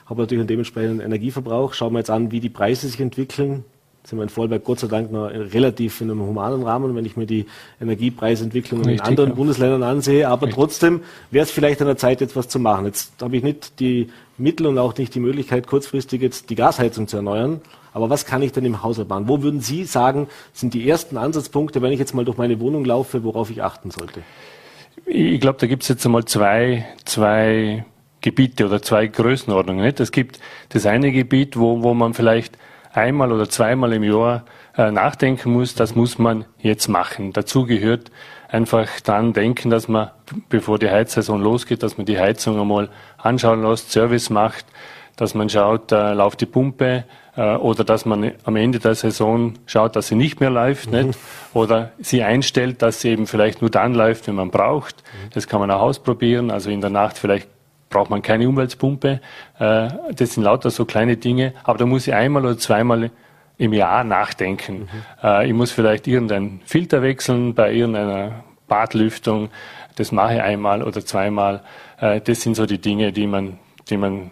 [0.06, 3.64] habe natürlich einen dementsprechenden Energieverbrauch, schauen wir jetzt an, wie die Preise sich entwickeln.
[4.02, 7.18] Sind wir in Vorarlberg Gott sei Dank noch relativ in einem humanen Rahmen, wenn ich
[7.18, 7.44] mir die
[7.82, 9.36] Energiepreisentwicklung in anderen ja.
[9.36, 10.26] Bundesländern ansehe.
[10.26, 10.54] Aber Richtig.
[10.54, 12.86] trotzdem wäre es vielleicht an der Zeit, jetzt was zu machen.
[12.86, 17.08] Jetzt habe ich nicht die Mittel und auch nicht die Möglichkeit, kurzfristig jetzt die Gasheizung
[17.08, 17.60] zu erneuern.
[17.92, 19.28] Aber was kann ich denn im Haushalt machen?
[19.28, 22.86] Wo würden Sie sagen, sind die ersten Ansatzpunkte, wenn ich jetzt mal durch meine Wohnung
[22.86, 24.22] laufe, worauf ich achten sollte?
[25.06, 27.84] Ich glaube, da gibt es jetzt einmal zwei, zwei
[28.20, 29.84] Gebiete oder zwei Größenordnungen.
[29.84, 30.00] Nicht?
[30.00, 30.38] Es gibt
[30.70, 32.56] das eine Gebiet, wo, wo man vielleicht
[32.92, 34.44] einmal oder zweimal im Jahr
[34.76, 37.32] äh, nachdenken muss, das muss man jetzt machen.
[37.32, 38.10] Dazu gehört
[38.48, 40.10] einfach dran denken, dass man,
[40.48, 44.66] bevor die Heizsaison losgeht, dass man die Heizung einmal anschauen lässt, Service macht,
[45.16, 47.04] dass man schaut, äh, läuft die Pumpe
[47.40, 51.06] äh, oder dass man am Ende der Saison schaut, dass sie nicht mehr läuft mhm.
[51.06, 51.18] nicht?
[51.54, 55.02] oder sie einstellt, dass sie eben vielleicht nur dann läuft, wenn man braucht.
[55.02, 55.30] Mhm.
[55.32, 56.50] Das kann man auch ausprobieren.
[56.50, 57.48] Also in der Nacht vielleicht
[57.88, 59.20] braucht man keine Umweltpumpe.
[59.58, 63.10] Äh, das sind lauter so kleine Dinge, aber da muss ich einmal oder zweimal
[63.56, 64.80] im Jahr nachdenken.
[64.80, 64.88] Mhm.
[65.22, 69.48] Äh, ich muss vielleicht irgendeinen Filter wechseln bei irgendeiner Badlüftung.
[69.96, 71.62] Das mache ich einmal oder zweimal.
[71.98, 74.30] Äh, das sind so die Dinge, die man, die man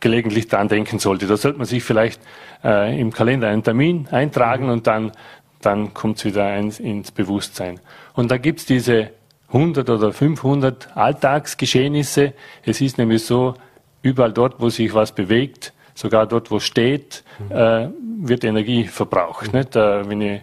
[0.00, 1.26] gelegentlich dran denken sollte.
[1.26, 2.20] Da sollte man sich vielleicht
[2.64, 5.12] äh, im Kalender einen Termin eintragen und dann,
[5.60, 7.80] dann kommt es wieder ins, ins Bewusstsein.
[8.14, 9.10] Und da gibt es diese
[9.48, 12.32] 100 oder 500 Alltagsgeschehnisse.
[12.64, 13.54] Es ist nämlich so,
[14.02, 17.88] überall dort, wo sich was bewegt, sogar dort, wo steht, äh,
[18.20, 19.52] wird Energie verbraucht.
[19.52, 19.74] Nicht?
[19.76, 20.40] Äh, wenn ich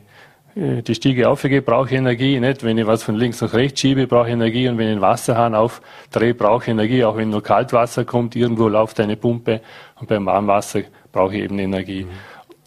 [0.56, 2.64] die Stiege aufgehe, brauche ich Energie, nicht?
[2.64, 5.02] Wenn ich was von links nach rechts schiebe, brauche ich Energie und wenn ich den
[5.02, 7.04] Wasserhahn aufdrehe, brauche ich Energie.
[7.04, 9.62] Auch wenn nur Kaltwasser kommt, irgendwo läuft eine Pumpe
[10.00, 12.04] und beim Warmwasser brauche ich eben Energie.
[12.04, 12.10] Mhm.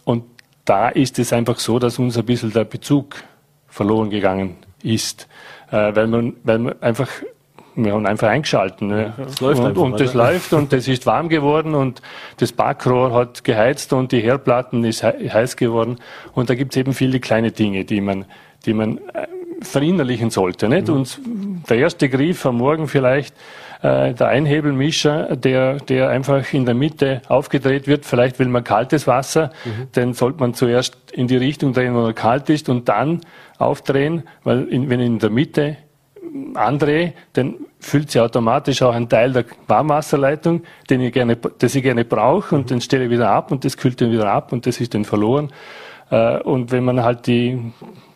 [0.04, 0.24] Und
[0.64, 3.22] da ist es einfach so, dass uns ein bisschen der Bezug
[3.68, 5.28] verloren gegangen ist,
[5.70, 7.08] äh, weil man, weil man einfach
[7.76, 8.88] wir haben einfach eingeschalten.
[8.88, 9.12] Ne?
[9.16, 12.00] Das läuft und, und das läuft und das ist warm geworden und
[12.38, 15.98] das Backrohr hat geheizt und die Herdplatten ist heiß geworden.
[16.32, 18.24] Und da gibt es eben viele kleine Dinge, die man,
[18.64, 19.26] die man äh,
[19.60, 20.68] verinnerlichen sollte.
[20.68, 20.88] Nicht?
[20.88, 20.94] Mhm.
[20.94, 21.20] Und
[21.68, 23.34] der erste Griff am Morgen vielleicht,
[23.82, 29.06] äh, der Einhebelmischer, der, der einfach in der Mitte aufgedreht wird, vielleicht will man kaltes
[29.06, 29.88] Wasser, mhm.
[29.92, 33.20] dann sollte man zuerst in die Richtung drehen, wo er kalt ist und dann
[33.58, 35.76] aufdrehen, weil in, wenn in der Mitte
[36.54, 41.82] andrehe, dann füllt sie automatisch auch einen Teil der Warmwasserleitung, den ich gerne, das ich
[41.82, 42.66] gerne brauche und mhm.
[42.66, 45.04] den stelle ich wieder ab und das kühlt dann wieder ab und das ist dann
[45.04, 45.50] verloren.
[46.10, 47.72] Äh, und wenn man halt die,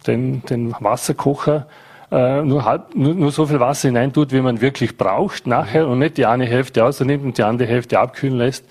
[0.07, 1.66] den, den Wasserkocher
[2.11, 6.01] äh, nur, halb, nur, nur so viel Wasser hineintut, wie man wirklich braucht nachher und
[6.01, 8.64] nicht die eine Hälfte außernimmt und die andere Hälfte abkühlen lässt,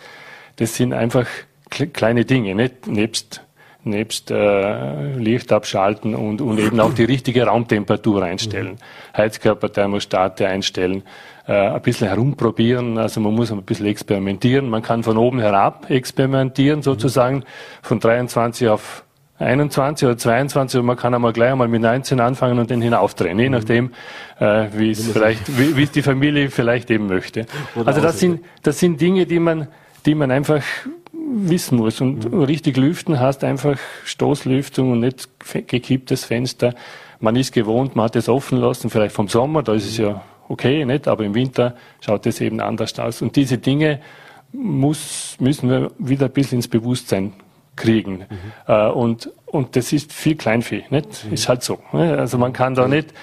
[0.57, 1.25] das sind einfach
[1.69, 3.43] kleine Dinge, nicht nebst
[3.83, 8.73] nebst äh, Licht abschalten und, und eben auch die richtige Raumtemperatur einstellen.
[8.73, 9.17] Mhm.
[9.17, 11.03] Heizkörper, Thermostate einstellen,
[11.47, 14.69] äh, ein bisschen herumprobieren, also man muss ein bisschen experimentieren.
[14.69, 17.43] Man kann von oben herab experimentieren sozusagen,
[17.81, 19.03] von 23 auf
[19.39, 23.39] 21 oder 22 und man kann einmal gleich einmal mit 19 anfangen und den hinaufdrehen,
[23.39, 23.55] je mhm.
[23.55, 23.91] nachdem,
[24.39, 27.45] äh, wie es vielleicht, wie, wie es die Familie vielleicht eben möchte.
[27.85, 29.69] also das sind, das sind Dinge, die man,
[30.05, 30.61] die man einfach
[31.29, 32.01] wissen muss.
[32.01, 32.43] Und mhm.
[32.43, 35.29] richtig lüften heißt einfach Stoßlüftung und nicht
[35.67, 36.73] gekipptes Fenster.
[37.19, 40.21] Man ist gewohnt, man hat es offen lassen, vielleicht vom Sommer, da ist es ja
[40.47, 41.07] okay, nicht?
[41.07, 43.21] aber im Winter schaut es eben anders aus.
[43.21, 43.99] Und diese Dinge
[44.51, 47.33] muss, müssen wir wieder ein bisschen ins Bewusstsein
[47.75, 48.25] kriegen.
[48.29, 48.37] Mhm.
[48.67, 51.25] Äh, und, und das ist viel Kleinvieh, nicht?
[51.25, 51.33] Mhm.
[51.33, 51.79] Ist halt so.
[51.93, 52.17] Ne?
[52.17, 53.13] Also man kann da nicht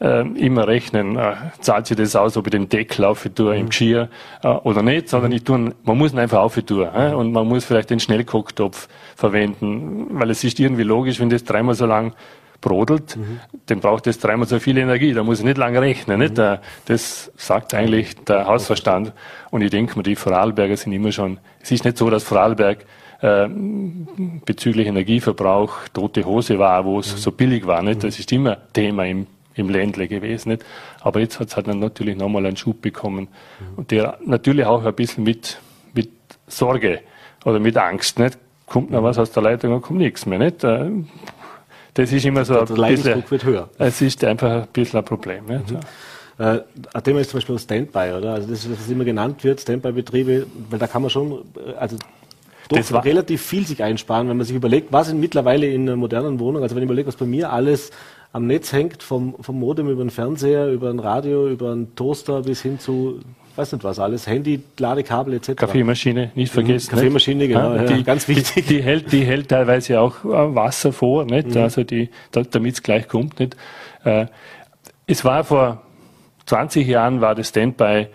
[0.00, 3.64] äh, immer rechnen, äh, zahlt sich das aus, ob ich den Deckel auf tue im
[3.64, 3.68] mhm.
[3.68, 4.08] Geschirr
[4.42, 7.46] äh, oder nicht, sondern ich tue, man muss ihn einfach auf tun äh, und man
[7.46, 12.14] muss vielleicht den Schnellkochtopf verwenden, weil es ist irgendwie logisch, wenn das dreimal so lang
[12.60, 13.40] brodelt, mhm.
[13.66, 15.12] dann braucht es dreimal so viel Energie.
[15.12, 16.18] Da muss ich nicht lange rechnen.
[16.18, 16.22] Mhm.
[16.24, 16.38] Nicht?
[16.38, 19.12] Äh, das sagt eigentlich der Hausverstand.
[19.50, 22.84] Und ich denke mir, die Vorarlberger sind immer schon, es ist nicht so, dass Vorarlberg
[23.22, 23.48] äh,
[24.44, 27.18] bezüglich Energieverbrauch tote Hose war, wo es mhm.
[27.18, 27.82] so billig war.
[27.82, 28.04] Nicht?
[28.04, 29.26] Das ist immer Thema im
[29.60, 30.50] im Ländle gewesen.
[30.50, 30.64] Nicht?
[31.00, 33.28] Aber jetzt hat es halt dann natürlich nochmal einen Schub bekommen.
[33.76, 35.60] Und der natürlich auch ein bisschen mit,
[35.94, 36.10] mit
[36.46, 37.00] Sorge
[37.44, 38.18] oder mit Angst.
[38.18, 38.38] Nicht?
[38.66, 40.38] Kommt noch was aus der Leitung und kommt nichts mehr.
[40.38, 40.64] Nicht?
[40.64, 40.90] Äh,
[41.94, 43.68] das ist immer so der, der ein bisschen, wird höher.
[43.78, 45.44] Es ist einfach ein bisschen ein Problem.
[45.46, 45.70] Nicht?
[45.70, 45.78] Mhm.
[46.38, 46.62] Äh,
[46.94, 48.34] ein Thema ist zum Beispiel Standby, oder?
[48.34, 51.96] Also das, was immer genannt wird, Standby-Betriebe, weil da kann man schon, äh, also
[52.70, 56.38] doch relativ viel sich einsparen, wenn man sich überlegt, was in mittlerweile in einer modernen
[56.38, 57.90] Wohnung, also wenn ich überlege, was bei mir alles
[58.32, 62.42] am Netz hängt, vom, vom Modem über den Fernseher, über ein Radio, über einen Toaster
[62.42, 63.20] bis hin zu
[63.56, 65.56] weiß nicht was alles, Handy, Ladekabel etc.
[65.56, 66.88] Kaffeemaschine, nicht vergessen.
[66.90, 68.66] Mhm, Kaffeemaschine, genau, ja, die, ganz wichtig.
[68.66, 71.48] Die, die, hält, die hält teilweise auch äh, Wasser vor, nicht?
[71.54, 71.58] Mhm.
[71.58, 73.56] Also die, damit es gleich kommt, nicht?
[74.04, 74.26] Äh,
[75.06, 75.82] es war vor
[76.46, 78.08] 20 Jahren war das Standby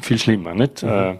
[0.00, 0.82] viel schlimmer, nicht?
[0.82, 0.88] Mhm.
[0.88, 1.14] Äh,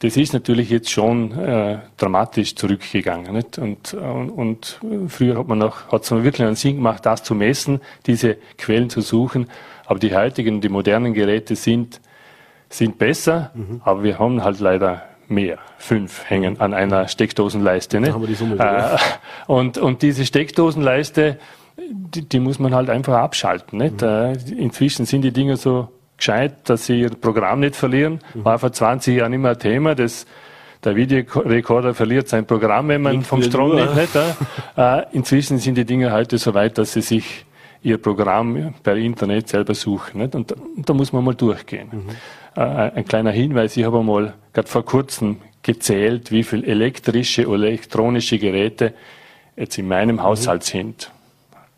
[0.00, 3.32] das ist natürlich jetzt schon äh, dramatisch zurückgegangen.
[3.32, 3.58] Nicht?
[3.58, 7.34] Und, und, und früher hat man noch, hat es wirklich einen Sinn gemacht, das zu
[7.34, 9.48] messen, diese Quellen zu suchen.
[9.86, 12.00] Aber die heutigen, die modernen Geräte sind,
[12.68, 13.80] sind besser, mhm.
[13.84, 15.58] aber wir haben halt leider mehr.
[15.78, 18.00] Fünf hängen an einer Steckdosenleiste.
[18.00, 18.14] Ne?
[18.28, 18.98] Die Summe, äh,
[19.46, 21.38] und, und diese Steckdosenleiste,
[21.76, 23.78] die, die, muss man halt einfach abschalten.
[23.78, 24.02] Nicht?
[24.02, 24.08] Mhm.
[24.08, 25.88] Äh, inzwischen sind die Dinge so
[26.24, 28.20] gescheit, dass sie ihr Programm nicht verlieren.
[28.32, 28.44] Mhm.
[28.44, 29.94] War vor 20 Jahren immer ein Thema.
[29.94, 30.26] Das,
[30.82, 34.36] der Videorekorder verliert sein Programm, wenn man vom Strom nicht hat.
[34.76, 37.44] Äh, inzwischen sind die Dinge heute so weit, dass sie sich
[37.82, 40.22] ihr Programm per Internet selber suchen.
[40.22, 40.34] Nicht?
[40.34, 41.88] Und da, da muss man mal durchgehen.
[41.92, 42.08] Mhm.
[42.56, 47.66] Äh, ein kleiner Hinweis, ich habe mal gerade vor kurzem gezählt, wie viele elektrische oder
[47.66, 48.94] elektronische Geräte
[49.56, 50.22] jetzt in meinem mhm.
[50.22, 51.12] Haushalt sind.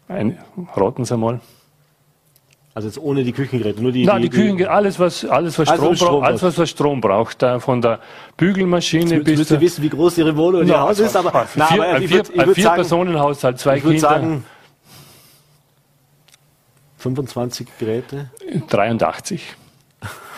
[0.09, 0.39] Ein,
[0.75, 1.41] raten Sie mal.
[2.77, 4.05] Also jetzt ohne die Küchengeräte, nur die.
[4.05, 7.01] Nein, die, die Küchengeräte, alles was, alles was Strom, Strom braucht, alles was, was Strom
[7.01, 8.01] braucht, da von der
[8.37, 9.39] Bügelmaschine jetzt, bis.
[9.39, 12.11] Jetzt wissen, wie groß Ihre Wohnung und Ihr Haus ist, aber, na, vier, aber ich
[12.11, 13.99] würd, ein vier Personenhaushalt, zwei ich Kinder.
[13.99, 14.45] Sagen,
[16.99, 18.31] 25 Geräte?
[18.69, 19.57] 83.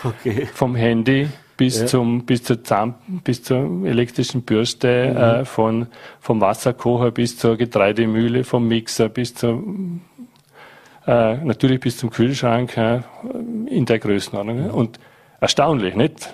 [0.05, 0.47] Okay.
[0.53, 1.87] Vom Handy bis ja.
[1.87, 5.17] zum bis zur Zahn, bis zur elektrischen Bürste, mhm.
[5.17, 5.87] äh, von
[6.21, 9.61] vom Wasserkocher bis zur Getreidemühle, vom Mixer bis zur
[11.07, 13.01] äh, natürlich bis zum Kühlschrank äh,
[13.67, 14.69] in der Größenordnung.
[14.71, 14.99] Und
[15.39, 16.33] erstaunlich, nicht?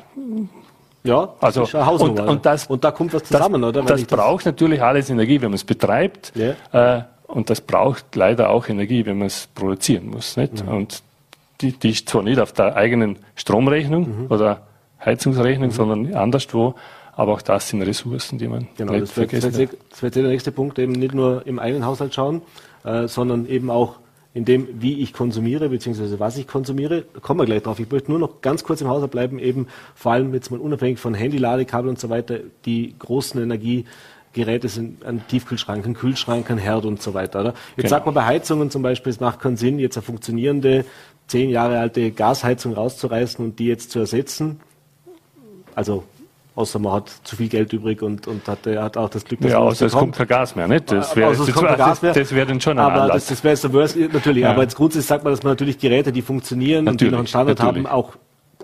[1.03, 1.67] Ja, also
[2.03, 3.83] und, und, das, und da kommt was zusammen, das, oder?
[3.83, 6.33] das braucht natürlich alles Energie, wenn man es betreibt.
[6.35, 6.97] Ja.
[6.97, 10.37] Äh, und das braucht leider auch Energie, wenn man es produzieren muss.
[10.37, 10.65] Nicht?
[10.65, 10.73] Mhm.
[10.73, 11.03] Und
[11.61, 14.25] die, die ist zwar nicht auf der eigenen Stromrechnung mhm.
[14.29, 14.61] oder
[15.03, 15.73] Heizungsrechnung, mhm.
[15.73, 16.75] sondern anderswo.
[17.15, 20.15] Aber auch das sind Ressourcen, die man genau, nicht das vergessen das wird, Das wird
[20.15, 22.41] der nächste Punkt, eben nicht nur im eigenen Haushalt schauen,
[22.83, 23.95] äh, sondern eben auch
[24.35, 27.05] in dem, wie ich konsumiere, beziehungsweise was ich konsumiere.
[27.21, 27.79] kommen wir gleich drauf.
[27.79, 30.99] Ich möchte nur noch ganz kurz im Haushalt bleiben, eben vor allem jetzt mal unabhängig
[30.99, 36.57] von Handy, Ladekabel und so weiter, die großen Energiegeräte sind ein Tiefkühlschrank, ein Kühlschrank, ein
[36.57, 37.39] Herd und so weiter.
[37.39, 37.49] Oder?
[37.49, 37.89] Jetzt genau.
[37.89, 40.83] sagt man bei Heizungen zum Beispiel, es macht keinen Sinn, jetzt eine funktionierende,
[41.27, 44.59] zehn Jahre alte Gasheizung rauszureißen und die jetzt zu ersetzen.
[45.75, 46.03] Also
[46.55, 49.51] außer man hat zu viel Geld übrig und, und hat, hat auch das Glück, dass
[49.51, 50.91] ja, man außer es kommt kein Gas mehr, nicht?
[50.91, 53.27] Das wäre das, das, das wär dann schon ein Aber Anlass.
[53.27, 54.43] das, das wäre so worst, natürlich.
[54.43, 54.51] Ja.
[54.51, 57.19] Aber jetzt grundsätzlich sagt man, dass man natürlich Geräte, die funktionieren natürlich, und die noch
[57.19, 57.85] einen Standard natürlich.
[57.85, 58.13] haben, auch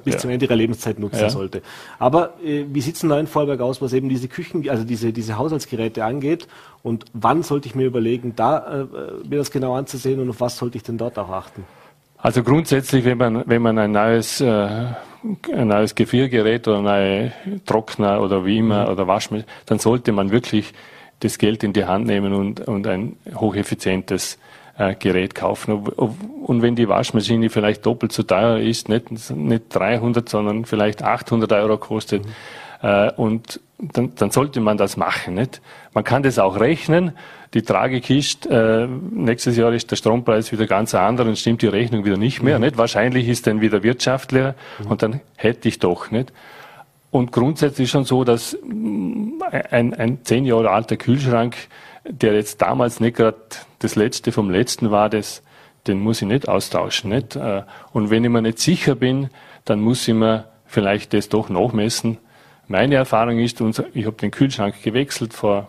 [0.04, 0.20] bis ja.
[0.20, 1.30] zum Ende ihrer Lebenszeit nutzen ja.
[1.30, 1.62] sollte.
[2.00, 5.38] Aber äh, wie sieht es in Vorberg aus, was eben diese Küchen, also diese, diese
[5.38, 6.48] Haushaltsgeräte angeht?
[6.84, 10.58] Und wann sollte ich mir überlegen, da äh, mir das genau anzusehen und auf was
[10.58, 11.66] sollte ich denn dort auch achten?
[12.22, 17.32] Also grundsätzlich, wenn man, wenn man ein neues, äh, ein neues Gefriergerät oder neue
[17.66, 20.74] Trockner oder wie immer oder Waschmittel, dann sollte man wirklich
[21.20, 24.38] das Geld in die Hand nehmen und, und ein hocheffizientes
[24.78, 25.74] äh, Gerät kaufen.
[25.74, 31.52] Und wenn die Waschmaschine vielleicht doppelt so teuer ist, nicht, nicht 300, sondern vielleicht 800
[31.54, 32.32] Euro kostet, mhm.
[32.82, 35.34] Äh, und dann, dann sollte man das machen.
[35.34, 35.62] Nicht?
[35.94, 37.14] Man kann das auch rechnen
[37.54, 41.68] die Tragik ist, äh, nächstes Jahr ist der Strompreis wieder ganz anders und stimmt die
[41.68, 42.58] Rechnung wieder nicht mehr.
[42.58, 42.66] Mhm.
[42.66, 42.78] Nicht?
[42.78, 44.88] Wahrscheinlich ist dann wieder wirtschaftlicher mhm.
[44.88, 46.32] und dann hätte ich doch nicht.
[47.10, 51.58] Und grundsätzlich schon so, dass mm, ein, ein zehn Jahre alter Kühlschrank,
[52.06, 53.38] der jetzt damals nicht gerade
[53.80, 55.44] das letzte vom letzten war, das,
[55.88, 57.10] den muss ich nicht austauschen.
[57.10, 57.36] Nicht?
[57.36, 59.30] Äh, und wenn ich mir nicht sicher bin,
[59.66, 62.18] dann muss ich mir vielleicht das doch nachmessen.
[62.72, 63.62] Meine Erfahrung ist,
[63.94, 65.68] ich habe den Kühlschrank gewechselt vor,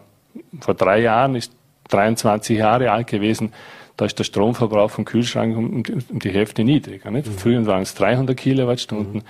[0.60, 1.52] vor drei Jahren, ist
[1.88, 3.52] 23 Jahre alt gewesen,
[3.96, 7.10] da ist der Stromverbrauch vom Kühlschrank um, um die Hälfte niedriger.
[7.10, 7.26] Nicht?
[7.26, 7.32] Mhm.
[7.32, 9.22] Früher waren es 300 Kilowattstunden, mhm.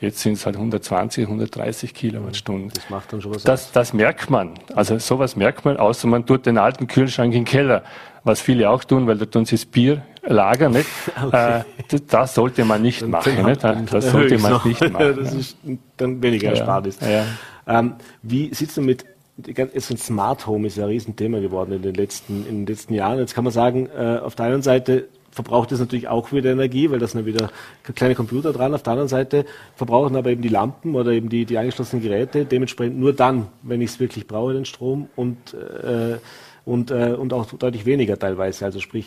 [0.00, 2.70] jetzt sind es halt 120, 130 Kilowattstunden.
[2.72, 4.54] Das macht dann schon was das, das merkt man.
[4.76, 7.82] Also sowas merkt man, außer man tut den alten Kühlschrank in den Keller,
[8.26, 10.72] was viele auch tun, weil da tun sie das Bier lagern.
[10.72, 10.88] Nicht?
[11.24, 11.62] Okay.
[11.88, 13.44] Äh, das sollte man nicht dann machen.
[13.44, 13.64] Nicht?
[13.64, 15.16] Das sollte man nicht machen.
[15.16, 15.56] das ist
[15.96, 16.52] dann weniger.
[16.54, 16.82] Ja.
[17.00, 17.24] Ja.
[17.66, 19.04] Ähm, wie es denn mit
[19.38, 23.18] ein Smart Home ist ja ein Riesenthema geworden in den letzten, in den letzten Jahren.
[23.18, 26.90] Jetzt kann man sagen, äh, auf der einen Seite verbraucht es natürlich auch wieder Energie,
[26.90, 27.50] weil da sind ja wieder
[27.94, 28.72] kleine Computer dran.
[28.72, 29.44] Auf der anderen Seite
[29.74, 33.82] verbrauchen aber eben die Lampen oder eben die, die angeschlossenen Geräte dementsprechend nur dann, wenn
[33.82, 36.16] ich es wirklich brauche, den Strom und, äh,
[36.64, 38.64] und, äh, und auch deutlich weniger teilweise.
[38.64, 39.06] Also sprich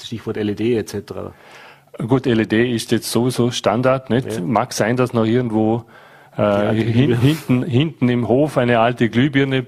[0.00, 1.12] Stichwort LED etc.
[2.06, 4.10] Gut, LED ist jetzt sowieso Standard.
[4.10, 4.32] Nicht?
[4.32, 4.40] Ja.
[4.42, 5.84] Mag sein, dass noch irgendwo
[6.36, 9.66] äh, hin, hinten, hinten im Hof eine alte Glühbirne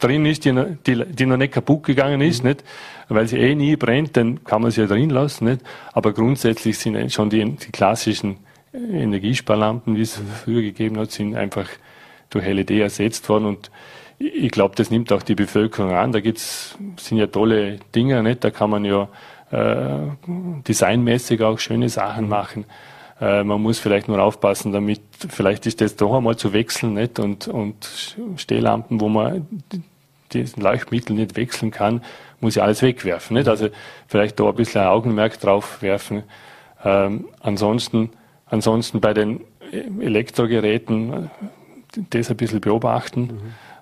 [0.00, 0.52] drin ist, die,
[0.86, 2.50] die, die noch nicht kaputt gegangen ist, mhm.
[2.50, 2.64] nicht?
[3.08, 5.44] weil sie eh nie brennt, dann kann man sie ja drin lassen.
[5.44, 5.62] Nicht?
[5.92, 8.38] Aber grundsätzlich sind schon die, die klassischen
[8.72, 11.68] Energiesparlampen, wie es früher gegeben hat, sind einfach
[12.30, 13.70] durch LED ersetzt worden und
[14.18, 16.12] ich glaube, das nimmt auch die Bevölkerung an.
[16.12, 18.44] Da gibt's, sind ja tolle Dinge, nicht?
[18.44, 19.08] Da kann man ja
[19.50, 20.12] äh,
[20.66, 22.30] designmäßig auch schöne Sachen mhm.
[22.30, 22.64] machen.
[23.22, 27.20] Äh, man muss vielleicht nur aufpassen, damit vielleicht ist das doch einmal zu wechseln nicht?
[27.20, 29.46] Und, und Stehlampen, wo man
[30.32, 32.02] diesen Leuchtmittel nicht wechseln kann,
[32.40, 33.36] muss ich alles wegwerfen.
[33.36, 33.48] Nicht?
[33.48, 33.68] Also
[34.08, 36.24] vielleicht da ein bisschen ein Augenmerk drauf werfen.
[36.84, 38.10] Ähm, ansonsten,
[38.46, 39.40] ansonsten bei den
[40.00, 41.30] Elektrogeräten
[42.10, 43.20] das ein bisschen beobachten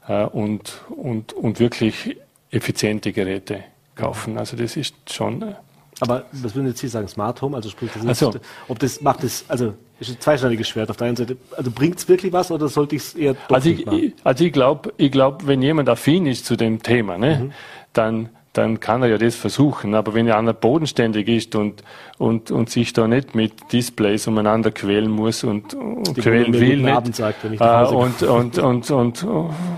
[0.07, 0.13] mhm.
[0.13, 2.19] äh, und, und, und wirklich
[2.51, 4.37] effiziente Geräte kaufen.
[4.37, 5.55] Also das ist schon
[6.01, 7.09] aber was würden jetzt hier sagen?
[7.09, 8.33] Smart Home, also sprich, das so.
[8.69, 11.37] ob das macht es, also ist ein zweischneidiges Schwert auf der einen Seite.
[11.57, 14.13] Also bringt es wirklich was oder sollte ich es eher doch Also ich, machen?
[14.25, 17.53] also ich glaube, ich glaub, wenn jemand affin ist zu dem Thema, ne, mhm.
[17.93, 19.95] dann dann kann er ja das versuchen.
[19.95, 21.85] Aber wenn er einer bodenständig ist und,
[22.19, 27.15] und, und sich da nicht mit Displays umeinander quälen muss und, und quälen will nicht,
[27.15, 29.27] sagt, äh, und, und, und, und, und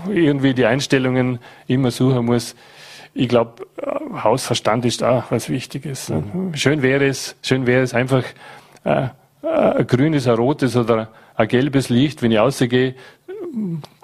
[0.09, 2.55] irgendwie die Einstellungen immer suchen muss,
[3.13, 3.67] ich glaube,
[4.23, 6.09] Hausverstand ist auch was Wichtiges.
[6.09, 6.55] Mhm.
[6.55, 8.23] Schön wäre es, schön wäre es einfach
[8.83, 9.07] äh,
[9.43, 12.95] äh, ein grünes, ein rotes oder ein gelbes Licht, wenn ich rausgehe,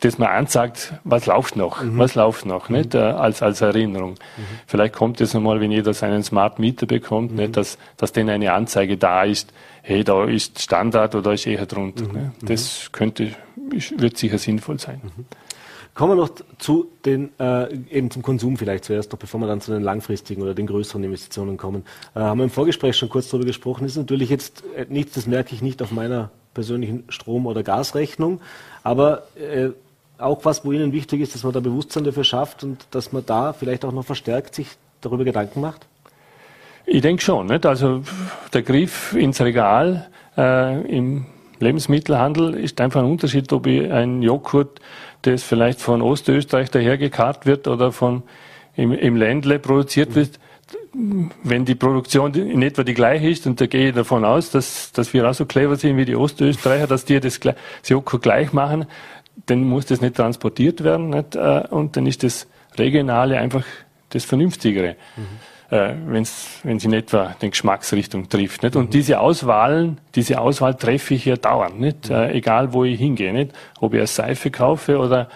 [0.02, 1.98] das mir anzeigt, was läuft noch, mhm.
[1.98, 2.78] was läuft noch, mhm.
[2.78, 4.12] nicht äh, als als Erinnerung.
[4.12, 4.44] Mhm.
[4.68, 7.54] Vielleicht kommt es einmal, wenn jeder seinen Smart Meter bekommt, nicht, mhm.
[7.54, 12.06] dass dass denn eine Anzeige da ist, hey, da ist Standard oder ist eher drunter.
[12.06, 12.14] Mhm.
[12.14, 12.32] Ne?
[12.42, 13.32] Das könnte,
[13.98, 15.02] wird sicher sinnvoll sein.
[15.94, 16.30] Kommen wir noch
[16.60, 20.42] zu den, äh, eben zum Konsum vielleicht zuerst, noch bevor wir dann zu den langfristigen
[20.42, 21.84] oder den größeren Investitionen kommen.
[22.16, 23.86] Äh, haben wir im Vorgespräch schon kurz darüber gesprochen.
[23.86, 28.40] Ist natürlich jetzt äh, nichts, das merke ich nicht auf meiner persönlichen Strom- oder Gasrechnung,
[28.84, 29.70] aber äh,
[30.18, 33.26] auch was, wo Ihnen wichtig ist, dass man da Bewusstsein dafür schafft und dass man
[33.26, 34.68] da vielleicht auch noch verstärkt sich
[35.02, 35.88] darüber Gedanken macht?
[36.86, 37.48] Ich denke schon.
[37.48, 37.66] Nicht?
[37.66, 38.04] Also
[38.54, 41.26] der Griff ins Regal äh, im
[41.60, 44.80] Lebensmittelhandel ist einfach ein Unterschied, ob ich ein Joghurt,
[45.22, 48.24] das vielleicht von Ostösterreich dahergekarrt wird oder von
[48.76, 50.40] im, im Ländle produziert wird,
[51.44, 54.92] wenn die Produktion in etwa die gleiche ist, und da gehe ich davon aus, dass,
[54.92, 57.40] dass wir auch so clever sind wie die Ostösterreicher, dass die das,
[57.88, 58.86] Joghurt gleich machen,
[59.46, 61.36] dann muss das nicht transportiert werden, nicht?
[61.36, 62.48] Äh, und dann ist das
[62.78, 63.64] Regionale einfach
[64.10, 64.96] das Vernünftigere.
[65.16, 68.64] Mhm äh, wenn es in etwa den Geschmacksrichtung trifft.
[68.64, 68.76] Nicht?
[68.76, 68.90] Und mhm.
[68.92, 72.10] diese Auswahlen, diese Auswahl treffe ich ja dauernd, nicht?
[72.10, 72.16] Mhm.
[72.16, 73.54] Äh, egal wo ich hingehe, nicht?
[73.80, 75.30] ob ich eine Seife kaufe oder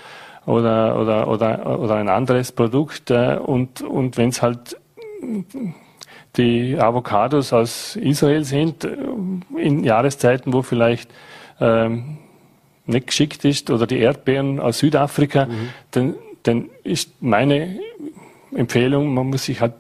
[0.45, 4.77] oder oder oder oder ein anderes Produkt äh, und und wenn es halt
[6.35, 8.97] die Avocados aus Israel sind äh,
[9.57, 11.09] in Jahreszeiten, wo vielleicht
[11.61, 12.17] ähm,
[12.85, 15.69] nicht geschickt ist oder die Erdbeeren aus Südafrika, mhm.
[15.91, 17.79] dann, dann ist meine
[18.53, 19.73] Empfehlung, man muss sich halt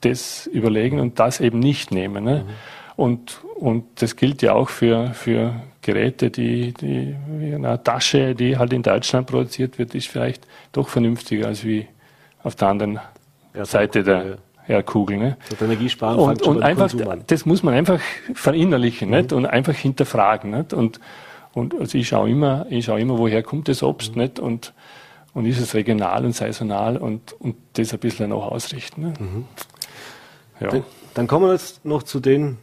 [0.00, 2.24] das überlegen und das eben nicht nehmen.
[2.24, 2.44] Ne?
[2.46, 2.52] Mhm.
[2.96, 7.14] Und, und das gilt ja auch für, für Geräte, die, die
[7.54, 11.86] eine Tasche, die halt in Deutschland produziert wird, ist vielleicht doch vernünftiger als wie
[12.42, 13.00] auf der anderen
[13.54, 14.38] ja, Seite der
[14.68, 15.16] Erdkugel.
[15.16, 15.36] Ne?
[15.48, 16.92] Das Energiesparen und, und einfach,
[17.26, 18.00] das muss man einfach
[18.34, 19.16] verinnerlichen mhm.
[19.16, 19.32] nicht?
[19.32, 20.50] und einfach hinterfragen.
[20.50, 20.72] Nicht?
[20.72, 21.00] Und,
[21.52, 24.22] und also ich schaue immer, ich schaue immer, woher kommt das Obst mhm.
[24.22, 24.38] nicht?
[24.38, 24.72] Und,
[25.32, 29.02] und ist es regional und saisonal und, und das ein bisschen auch ausrichten.
[29.02, 29.14] Ne?
[29.18, 29.44] Mhm.
[30.60, 30.70] Ja.
[31.14, 32.58] Dann kommen wir jetzt noch zu den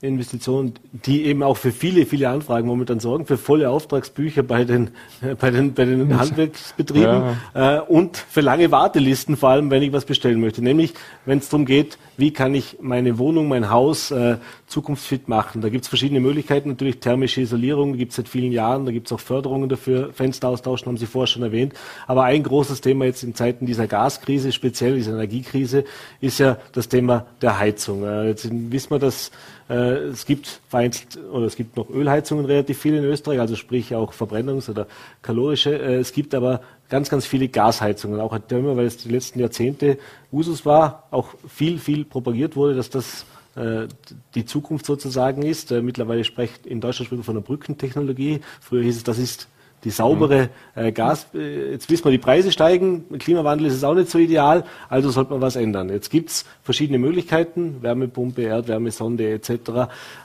[0.00, 4.90] Investitionen, die eben auch für viele, viele Anfragen momentan sorgen, für volle Auftragsbücher bei den,
[5.40, 7.78] bei den, bei den Handwerksbetrieben ja.
[7.78, 10.62] äh, und für lange Wartelisten, vor allem wenn ich was bestellen möchte.
[10.62, 10.94] Nämlich,
[11.24, 14.36] wenn es darum geht, wie kann ich meine Wohnung, mein Haus äh,
[14.68, 15.62] zukunftsfit machen.
[15.62, 19.08] Da gibt es verschiedene Möglichkeiten, natürlich thermische Isolierung, gibt es seit vielen Jahren, da gibt
[19.08, 21.74] es auch Förderungen dafür, Fenster austauschen, haben Sie vorher schon erwähnt.
[22.06, 25.84] Aber ein großes Thema jetzt in Zeiten dieser Gaskrise, speziell dieser Energiekrise,
[26.20, 28.04] ist ja das Thema der Heizung.
[28.04, 29.32] Äh, jetzt wissen wir, dass
[29.74, 34.14] es gibt vereinzelt, oder es gibt noch Ölheizungen relativ viel in Österreich, also sprich auch
[34.14, 34.86] Verbrennungs- oder
[35.20, 35.78] kalorische.
[35.78, 39.98] Äh, es gibt aber ganz, ganz viele Gasheizungen, auch immer, weil es die letzten Jahrzehnte
[40.32, 43.88] Usus war, auch viel, viel propagiert wurde, dass das äh,
[44.34, 45.70] die Zukunft sozusagen ist.
[45.70, 48.40] Äh, mittlerweile spricht in Deutschland spricht man von einer Brückentechnologie.
[48.60, 49.48] Früher hieß es, das ist
[49.84, 50.82] die saubere mhm.
[50.82, 51.28] äh, Gas.
[51.34, 53.04] Äh, jetzt wissen wir, die Preise steigen.
[53.08, 54.64] Mit Klimawandel ist es auch nicht so ideal.
[54.88, 55.88] Also sollte man was ändern.
[55.88, 57.76] Jetzt gibt's verschiedene Möglichkeiten.
[57.80, 59.50] Wärmepumpe, Erdwärmesonde etc.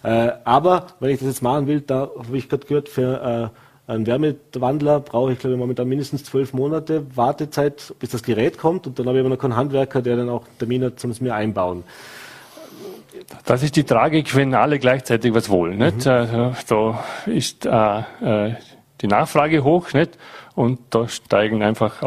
[0.04, 3.51] Äh, aber wenn ich das jetzt machen will, da habe ich gerade gehört, für
[3.88, 8.58] äh, einen Wärmewandler brauche ich, glaube ich, momentan mindestens zwölf Monate Wartezeit, bis das Gerät
[8.58, 8.88] kommt.
[8.88, 11.20] Und dann habe ich aber noch keinen Handwerker, der dann auch Termin hat, zum es
[11.20, 11.84] mir einbauen.
[13.45, 15.78] Das ist die Tragik, wenn alle gleichzeitig was wollen.
[15.78, 16.06] Nicht?
[16.06, 16.54] Mhm.
[16.68, 18.56] Da ist äh, äh
[19.04, 20.18] die Nachfrage hoch nicht?
[20.56, 22.01] und da steigen einfach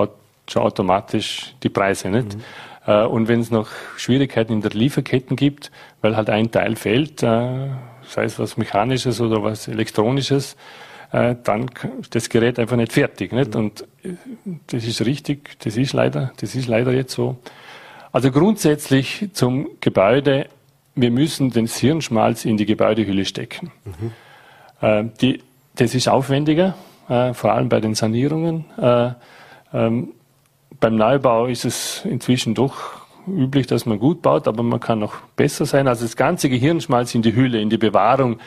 [0.49, 2.09] schon automatisch die Preise.
[2.09, 2.35] Nicht?
[2.35, 2.43] Mhm.
[2.87, 5.71] Äh, und wenn es noch Schwierigkeiten in der Lieferketten gibt,
[6.01, 7.69] weil halt ein Teil fehlt, äh,
[8.03, 10.57] sei es was Mechanisches oder was Elektronisches,
[11.13, 11.71] äh, dann
[12.11, 13.33] das Gerät einfach nicht fertig.
[13.33, 13.55] Nicht?
[13.55, 13.61] Mhm.
[13.61, 13.85] Und
[14.69, 17.37] das ist richtig, das ist leider, das ist leider jetzt so.
[18.13, 20.47] Also grundsätzlich zum Gebäude,
[20.95, 23.71] wir müssen den Hirnschmalz in die Gebäudehülle stecken.
[23.85, 25.11] Mhm.
[25.21, 25.43] Die,
[25.77, 26.75] das ist aufwendiger,
[27.09, 28.65] äh, vor allem bei den Sanierungen.
[28.79, 29.11] Äh,
[29.73, 30.13] ähm,
[30.81, 35.15] beim Neubau ist es inzwischen doch üblich, dass man gut baut, aber man kann noch
[35.37, 35.89] besser sein.
[35.89, 38.39] Also das ganze Gehirnschmalz in die Hülle, in die Bewahrung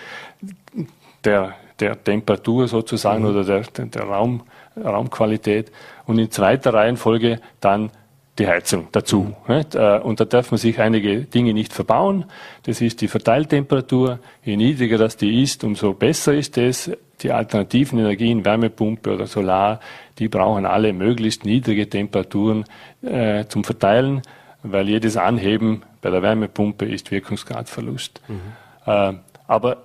[1.23, 3.29] der, der Temperatur sozusagen mhm.
[3.29, 4.43] oder der, der, der Raum,
[4.77, 5.71] Raumqualität
[6.05, 7.91] und in zweiter Reihenfolge dann
[8.37, 9.35] die Heizung dazu.
[9.47, 9.65] Mhm.
[9.73, 12.25] Äh, und da darf man sich einige Dinge nicht verbauen.
[12.63, 14.19] Das ist die Verteiltemperatur.
[14.43, 16.89] Je niedriger das die ist, umso besser ist es.
[17.21, 19.79] Die alternativen Energien, Wärmepumpe oder Solar,
[20.19, 22.65] die brauchen alle möglichst niedrige Temperaturen
[23.01, 24.21] äh, zum Verteilen,
[24.63, 28.21] weil jedes Anheben bei der Wärmepumpe ist Wirkungsgradverlust.
[28.27, 28.39] Mhm.
[28.85, 29.13] Äh,
[29.47, 29.77] aber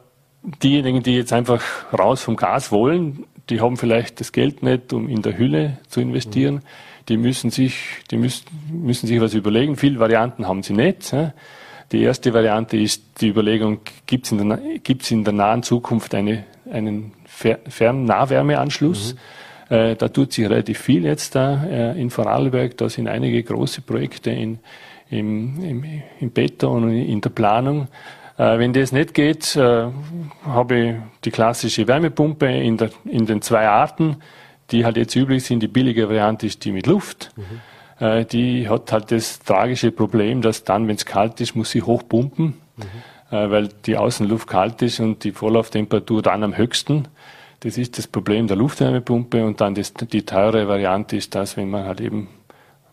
[0.62, 1.62] diejenigen, die jetzt einfach
[1.92, 6.00] raus vom Gas wollen, die haben vielleicht das Geld nicht, um in der Hülle zu
[6.00, 6.56] investieren.
[6.56, 6.62] Mhm
[7.08, 7.76] die müssen sich,
[8.10, 9.76] die müssen, müssen sich was überlegen.
[9.76, 11.14] Viele Varianten haben sie nicht.
[11.92, 16.14] Die erste Variante ist die Überlegung, gibt es in, der, gibt's in der nahen Zukunft
[16.14, 17.12] eine, einen
[17.68, 19.14] Fernnahwärmeanschluss?
[19.70, 19.74] Mhm.
[19.74, 22.76] Äh, da tut sich relativ viel jetzt da äh, in Vorarlberg.
[22.76, 24.58] Da sind einige große Projekte in,
[25.10, 25.84] im, im,
[26.20, 27.88] im Beton und in der Planung.
[28.36, 29.86] Äh, wenn das nicht geht, äh,
[30.44, 34.16] habe ich die klassische Wärmepumpe in, der, in den zwei Arten
[34.70, 35.62] die halt jetzt üblich sind.
[35.62, 37.32] Die billige Variante ist die mit Luft.
[37.36, 38.04] Mhm.
[38.04, 41.82] Äh, die hat halt das tragische Problem, dass dann, wenn es kalt ist, muss sie
[41.82, 43.36] hochpumpen, mhm.
[43.36, 47.08] äh, weil die Außenluft kalt ist und die Vorlauftemperatur dann am höchsten.
[47.60, 51.70] Das ist das Problem der Luftwärmepumpe und dann das, die teure Variante ist das, wenn
[51.70, 52.28] man halt eben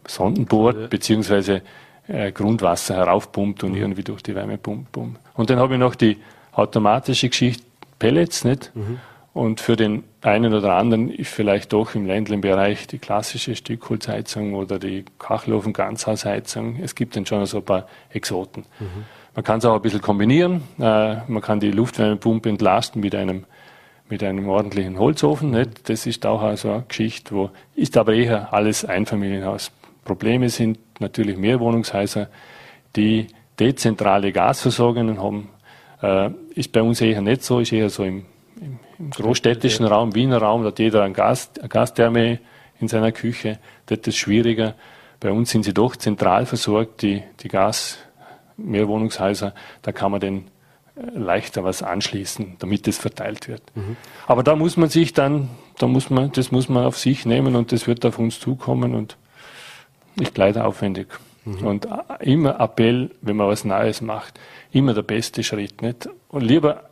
[0.08, 1.62] Sonden bohrt, beziehungsweise
[2.08, 3.78] äh, Grundwasser heraufpumpt und mhm.
[3.78, 5.10] irgendwie durch die Wärmepumpe.
[5.34, 6.18] Und dann habe ich noch die
[6.54, 7.64] automatische Geschichte
[8.00, 8.72] Pellets, nicht?
[8.74, 9.00] Mhm.
[9.34, 14.56] Und für den einen oder anderen ist vielleicht doch im ländlichen Bereich die klassische Stückholzheizung
[14.56, 16.80] oder die Kachelofen Ganzhausheizung.
[16.82, 18.66] Es gibt dann schon so ein paar Exoten.
[18.80, 19.06] Mhm.
[19.34, 20.64] Man kann es auch ein bisschen kombinieren.
[20.80, 23.46] Äh, man kann die Luftwärmepumpe entlasten mit einem,
[24.12, 25.52] mit einem ordentlichen Holzofen.
[25.52, 25.90] Nicht?
[25.90, 29.72] Das ist auch also eine Geschichte, wo ist aber eher alles Einfamilienhaus.
[30.06, 32.28] Probleme sind natürlich Mehrwohnungshäuser,
[32.96, 33.28] die
[33.60, 35.50] dezentrale Gasversorgungen haben.
[36.02, 38.26] Äh, ist bei uns eher nicht so, ist eher so im,
[38.60, 42.40] im, im großstädtischen Raum, Wiener Raum, da hat jeder eine, Gas, eine Gastherme
[42.80, 43.60] in seiner Küche.
[43.86, 44.76] Das ist schwieriger.
[45.20, 48.00] Bei uns sind sie doch zentral versorgt, die, die Gas,
[48.58, 50.48] Mehrwohnungshäuser, da kann man den
[50.96, 53.64] leichter was anschließen, damit es verteilt wird.
[53.76, 53.96] Mhm.
[54.28, 57.56] Aber da muss man sich dann, da muss man, das muss man auf sich nehmen
[57.56, 59.18] und das wird auf uns zukommen und
[60.20, 61.08] ist leider aufwendig.
[61.46, 61.66] Mhm.
[61.66, 61.88] Und
[62.20, 64.40] immer Appell, wenn man was Neues macht,
[64.72, 66.10] immer der beste Schritt, nicht?
[66.28, 66.90] Und lieber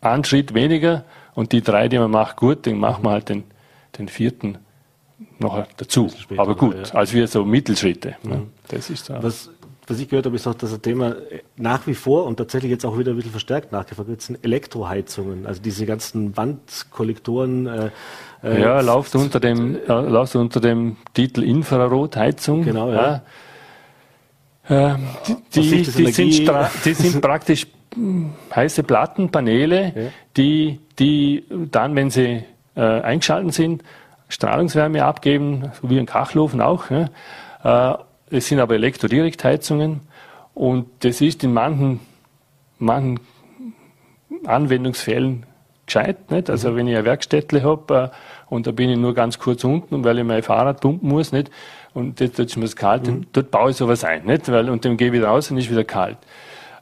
[0.00, 3.44] einen Schritt weniger und die drei, die man macht, gut, dann machen wir halt den,
[3.98, 4.58] den vierten
[5.38, 6.10] noch dazu.
[6.36, 6.94] Aber gut, ja.
[6.94, 8.16] als wir so Mittelschritte.
[8.22, 8.30] Mhm.
[8.30, 8.46] Ne?
[8.68, 9.22] Das ist da.
[9.22, 9.50] Was
[9.88, 11.16] was ich gehört habe, ist auch, dass das Thema
[11.56, 15.46] nach wie vor und tatsächlich jetzt auch wieder ein bisschen verstärkt nachgefragt wird, sind Elektroheizungen.
[15.46, 17.66] Also diese ganzen Wandkollektoren.
[17.66, 17.90] Äh,
[18.44, 22.64] äh ja, läuft unter dem, äh, läuft unter dem Titel Infrarotheizung.
[22.64, 23.22] Genau, ja.
[24.68, 24.92] ja.
[24.92, 24.98] Äh,
[25.54, 26.50] die, die, die, sind
[26.84, 30.02] die sind praktisch hm, heiße Plattenpaneele, ja.
[30.36, 32.44] die, die dann, wenn sie
[32.76, 33.82] äh, eingeschalten sind,
[34.28, 36.84] Strahlungswärme abgeben, so wie ein Kachelofen auch.
[36.90, 38.04] Ja.
[38.32, 40.00] Es sind aber Elektrodirektheizungen
[40.54, 42.00] und das ist in manchen,
[42.78, 43.20] manchen
[44.46, 45.44] Anwendungsfällen
[45.84, 46.30] gescheit.
[46.30, 46.48] Nicht?
[46.48, 46.76] Also mhm.
[46.76, 50.18] wenn ich ein Werkstättle habe äh, und da bin ich nur ganz kurz unten, weil
[50.18, 51.50] ich mein Fahrrad pumpen muss, nicht?
[51.94, 53.26] und dort ist mir kalt, mhm.
[53.32, 54.24] dort baue ich sowas ein.
[54.24, 54.50] Nicht?
[54.50, 56.16] Weil, und dann gehe ich wieder raus und ist wieder kalt.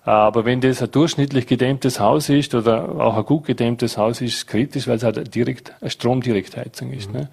[0.04, 4.28] Aber wenn das ein durchschnittlich gedämmtes Haus ist oder auch ein gut gedämmtes Haus ist,
[4.28, 7.12] ist es kritisch, weil es halt eine, direkt, eine Stromdirektheizung ist.
[7.12, 7.20] Mhm.
[7.20, 7.28] Ne?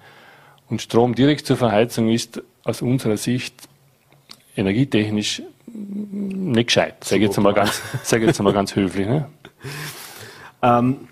[0.68, 3.68] Und Strom direkt zur Verheizung ist aus unserer Sicht
[4.58, 5.42] energietechnisch
[5.72, 9.06] nicht gescheit, sage jetzt mal ganz, sag jetzt mal ganz höflich.
[9.06, 9.26] Ne?
[10.62, 11.08] Ähm,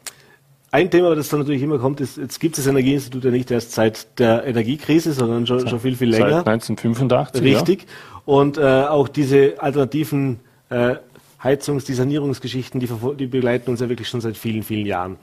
[0.73, 3.51] ein Thema, das dann natürlich immer kommt, ist, jetzt gibt es das Energieinstitut ja nicht
[3.51, 6.43] erst seit der Energiekrise, sondern schon, schon viel, viel länger.
[6.45, 7.43] Seit 1985.
[7.43, 7.83] Richtig.
[7.83, 7.87] Ja.
[8.25, 10.97] Und äh, auch diese alternativen äh,
[11.43, 12.89] Heizungs-, die Sanierungsgeschichten, die,
[13.19, 15.17] die begleiten uns ja wirklich schon seit vielen, vielen Jahren.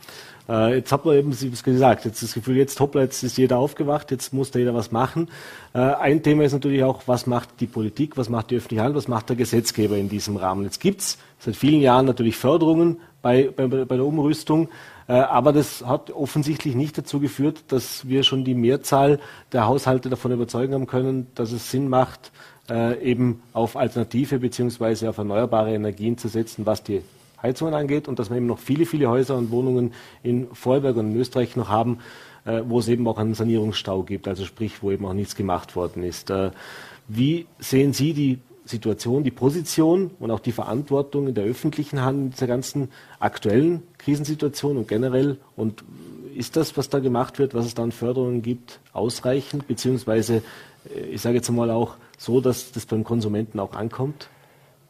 [0.49, 3.57] Äh, jetzt hat man eben, wie gesagt, jetzt das Gefühl, jetzt hoppla, jetzt ist jeder
[3.57, 5.29] aufgewacht, jetzt muss da jeder was machen.
[5.73, 8.95] Äh, ein Thema ist natürlich auch, was macht die Politik, was macht die öffentliche Hand,
[8.95, 10.63] was macht der Gesetzgeber in diesem Rahmen.
[10.63, 14.69] Jetzt gibt's seit vielen Jahren natürlich Förderungen bei, bei, bei der Umrüstung,
[15.07, 19.19] äh, aber das hat offensichtlich nicht dazu geführt, dass wir schon die Mehrzahl
[19.51, 22.31] der Haushalte davon überzeugen haben können, dass es Sinn macht,
[22.69, 27.01] äh, eben auf alternative beziehungsweise auf erneuerbare Energien zu setzen, was die
[27.43, 31.11] Heizungen angeht und dass wir eben noch viele, viele Häuser und Wohnungen in Vorarlberg und
[31.11, 31.99] in Österreich noch haben,
[32.45, 35.75] äh, wo es eben auch einen Sanierungsstau gibt, also sprich, wo eben auch nichts gemacht
[35.75, 36.29] worden ist.
[36.29, 36.51] Äh,
[37.07, 42.17] wie sehen Sie die Situation, die Position und auch die Verantwortung in der öffentlichen Hand
[42.17, 42.89] in dieser ganzen
[43.19, 45.37] aktuellen Krisensituation und generell?
[45.57, 45.83] Und
[46.35, 50.43] ist das, was da gemacht wird, was es da an Förderungen gibt, ausreichend, beziehungsweise,
[50.95, 54.29] äh, ich sage jetzt mal auch so, dass das beim Konsumenten auch ankommt?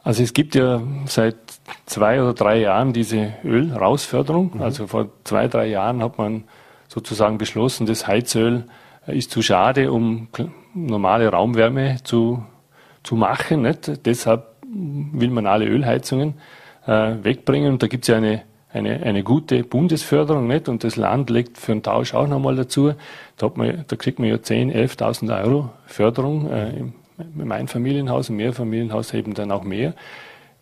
[0.03, 1.37] Also es gibt ja seit
[1.85, 4.51] zwei oder drei Jahren diese Ölrausförderung.
[4.55, 4.61] Mhm.
[4.61, 6.43] Also vor zwei, drei Jahren hat man
[6.89, 8.65] sozusagen beschlossen, das Heizöl
[9.07, 10.27] ist zu schade, um
[10.73, 12.43] normale Raumwärme zu,
[13.03, 13.61] zu machen.
[13.61, 14.05] Nicht?
[14.05, 16.35] Deshalb will man alle Ölheizungen
[16.85, 17.73] äh, wegbringen.
[17.73, 18.41] Und da gibt es ja eine,
[18.71, 20.47] eine, eine gute Bundesförderung.
[20.47, 20.67] Nicht?
[20.67, 22.93] Und das Land legt für einen Tausch auch nochmal dazu.
[23.37, 26.93] Da, hat man, da kriegt man ja 10.000, 11.000 Euro Förderung äh, im
[27.37, 29.93] im Einfamilienhaus, im Mehrfamilienhaus eben dann auch mehr.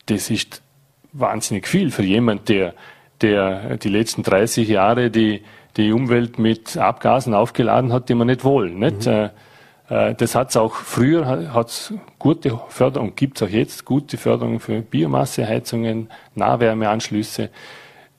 [0.06, 0.62] Das ist
[1.14, 2.74] wahnsinnig viel für jemand, der,
[3.22, 5.42] der die letzten 30 Jahre die,
[5.78, 8.80] die Umwelt mit Abgasen aufgeladen hat, die man nicht wollen.
[8.80, 9.06] Nicht?
[9.06, 9.12] Mhm.
[9.12, 9.30] Äh,
[9.92, 14.18] äh, das hat es auch früher, hat es gute Förderung, gibt es auch jetzt gute
[14.18, 17.50] Förderung für Biomasseheizungen, Nahwärmeanschlüsse.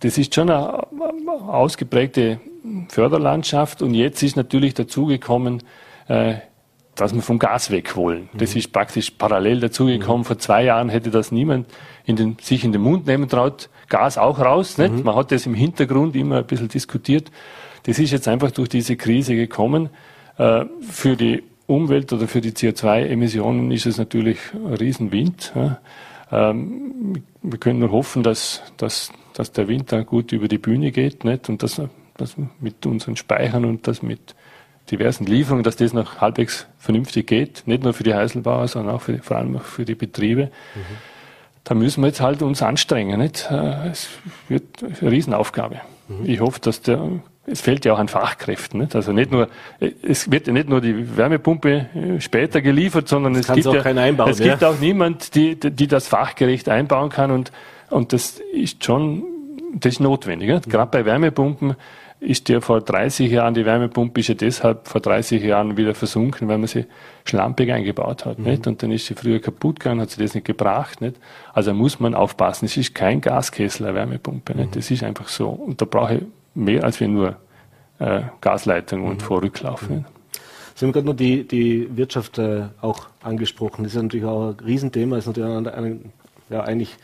[0.00, 0.86] Das ist schon eine
[1.48, 2.40] ausgeprägte
[2.88, 5.62] Förderlandschaft und jetzt ist natürlich dazugekommen,
[6.08, 6.34] äh,
[6.94, 8.28] dass wir vom Gas weg wollen.
[8.32, 8.38] Mhm.
[8.38, 10.20] Das ist praktisch parallel dazugekommen.
[10.20, 10.26] Mhm.
[10.26, 11.66] Vor zwei Jahren hätte das niemand
[12.04, 13.70] in den, sich in den Mund nehmen traut.
[13.88, 14.78] Gas auch raus.
[14.78, 14.92] Nicht?
[14.92, 15.02] Mhm.
[15.02, 17.30] Man hat das im Hintergrund immer ein bisschen diskutiert.
[17.84, 19.88] Das ist jetzt einfach durch diese Krise gekommen.
[20.36, 25.52] Äh, für die Umwelt oder für die CO2-Emissionen ist es natürlich ein Riesenwind.
[25.54, 25.80] Ja.
[26.30, 31.24] Ähm, wir können nur hoffen, dass, dass, dass der Winter gut über die Bühne geht
[31.24, 31.48] nicht?
[31.48, 31.80] und dass,
[32.16, 34.34] dass mit unseren Speichern und das mit
[34.90, 39.02] diversen Lieferungen, dass das noch halbwegs vernünftig geht, nicht nur für die Heiselbauer, sondern auch
[39.02, 40.50] für, vor allem auch für die Betriebe.
[40.74, 40.80] Mhm.
[41.64, 43.20] Da müssen wir jetzt halt uns anstrengen.
[43.20, 43.48] Nicht?
[43.50, 44.08] Äh, es
[44.48, 45.80] wird eine Riesenaufgabe.
[46.08, 46.26] Mhm.
[46.26, 47.00] Ich hoffe, dass der,
[47.46, 48.80] es fehlt ja auch an Fachkräften.
[48.80, 48.96] Nicht?
[48.96, 49.48] Also nicht nur,
[49.80, 54.30] es wird ja nicht nur die Wärmepumpe äh, später geliefert, sondern es gibt, ja, einbauen,
[54.30, 54.50] es ja.
[54.50, 57.52] gibt auch niemand, die, die das fachgerecht einbauen kann und,
[57.90, 59.22] und das ist schon,
[59.74, 60.48] das ist notwendig.
[60.48, 60.68] Nicht?
[60.68, 61.76] Gerade bei Wärmepumpen
[62.22, 66.46] ist der vor 30 Jahren, die Wärmepumpe ist ja deshalb vor 30 Jahren wieder versunken,
[66.46, 66.86] weil man sie
[67.24, 68.44] schlampig eingebaut hat, mhm.
[68.44, 68.66] nicht?
[68.66, 71.16] Und dann ist sie früher kaputt gegangen, hat sie das nicht gebracht, nicht?
[71.52, 72.66] Also muss man aufpassen.
[72.66, 74.70] Es ist kein Gaskessel, eine Wärmepumpe, nicht?
[74.70, 74.74] Mhm.
[74.74, 75.48] Das ist einfach so.
[75.48, 76.22] Und da brauche ich
[76.54, 77.36] mehr als wir nur
[77.98, 79.20] äh, Gasleitungen und mhm.
[79.20, 79.90] Vorrücklauf.
[79.90, 80.04] Mhm.
[80.74, 83.82] Sie haben gerade noch die, die Wirtschaft äh, auch angesprochen.
[83.82, 86.12] Das ist natürlich auch ein Riesenthema, das ist natürlich ein, ein,
[86.50, 86.96] ja, eigentlich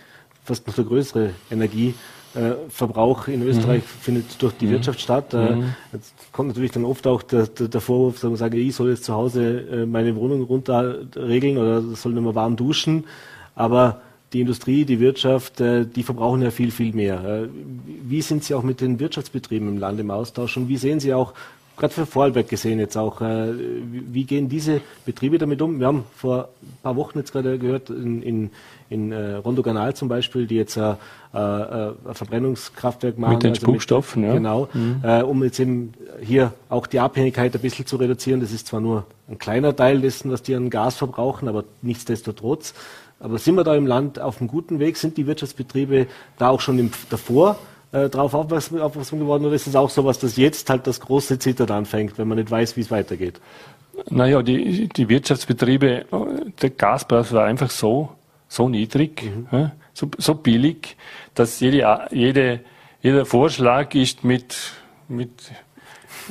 [0.45, 1.95] fast noch der größere Energie.
[2.35, 4.01] Äh, Verbrauch in Österreich mhm.
[4.03, 4.72] findet durch die mhm.
[4.72, 5.33] Wirtschaft statt.
[5.33, 5.74] Äh, mhm.
[5.93, 9.05] Jetzt kommt natürlich dann oft auch der, der, der Vorwurf, sagen, sage, ich soll jetzt
[9.05, 13.05] zu Hause äh, meine Wohnung runter regeln oder soll nicht mehr warm duschen.
[13.55, 14.03] Aber
[14.35, 17.49] die Industrie, die Wirtschaft, die verbrauchen ja viel, viel mehr.
[18.03, 21.14] Wie sind Sie auch mit den Wirtschaftsbetrieben im Land im Austausch und wie sehen Sie
[21.14, 21.33] auch
[21.79, 25.81] gerade für Vorarlberg gesehen jetzt auch, äh, wie gehen diese Betriebe damit um?
[25.81, 28.51] Wir haben vor ein paar Wochen jetzt gerade gehört, in, in,
[28.91, 30.97] in äh, Rondo Canal zum Beispiel, die jetzt äh, äh,
[31.33, 33.35] ein Verbrennungskraftwerk machen.
[33.35, 34.35] Mit den also Spuckstoffen, ja.
[34.35, 35.01] Genau, mhm.
[35.03, 38.41] äh, um jetzt eben hier auch die Abhängigkeit ein bisschen zu reduzieren.
[38.41, 42.74] Das ist zwar nur ein kleiner Teil dessen, was die an Gas verbrauchen, aber nichtsdestotrotz.
[43.20, 44.97] Aber sind wir da im Land auf einem guten Weg?
[44.97, 46.07] Sind die Wirtschaftsbetriebe
[46.39, 47.59] da auch schon im, davor
[47.93, 51.01] äh, darauf aufmerksam, aufmerksam geworden oder ist es auch so was, dass jetzt halt das
[51.01, 53.41] große Zittern anfängt, wenn man nicht weiß, wie es weitergeht?
[54.11, 56.07] Naja, die, die Wirtschaftsbetriebe,
[56.62, 58.11] der Gaspreis war einfach so,
[58.47, 59.72] so niedrig, mhm.
[59.93, 60.97] so, so billig,
[61.34, 62.61] dass jede, jede,
[63.03, 64.57] jeder Vorschlag ist mit,
[65.09, 65.30] mit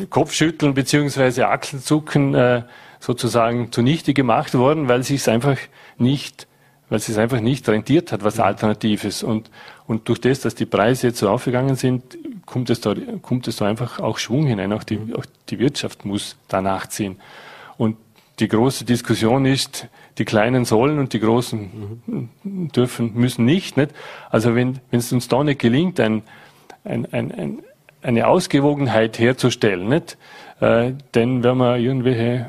[0.10, 2.64] Kopfschütteln beziehungsweise Achselzucken äh,
[3.00, 5.58] sozusagen zunichte gemacht worden, weil sich es einfach
[5.98, 6.48] nicht
[6.90, 9.24] weil es einfach nicht rentiert hat, was Alternatives.
[9.24, 9.50] Und,
[9.88, 13.58] und durch das, dass die Preise jetzt so aufgegangen sind, kommt es da, kommt es
[13.58, 14.72] da einfach auch Schwung hinein.
[14.72, 17.18] Auch die, auch die Wirtschaft muss da nachziehen.
[17.78, 17.98] Und
[18.40, 22.02] die große Diskussion ist, die Kleinen sollen und die Großen
[22.76, 23.78] dürfen, müssen nicht.
[23.78, 23.92] nicht?
[24.30, 26.24] Also wenn, wenn es uns da nicht gelingt, ein,
[26.84, 27.64] ein, ein, ein,
[28.02, 30.18] eine Ausgewogenheit herzustellen, nicht?
[30.60, 32.48] Äh, dann werden wir irgendwelche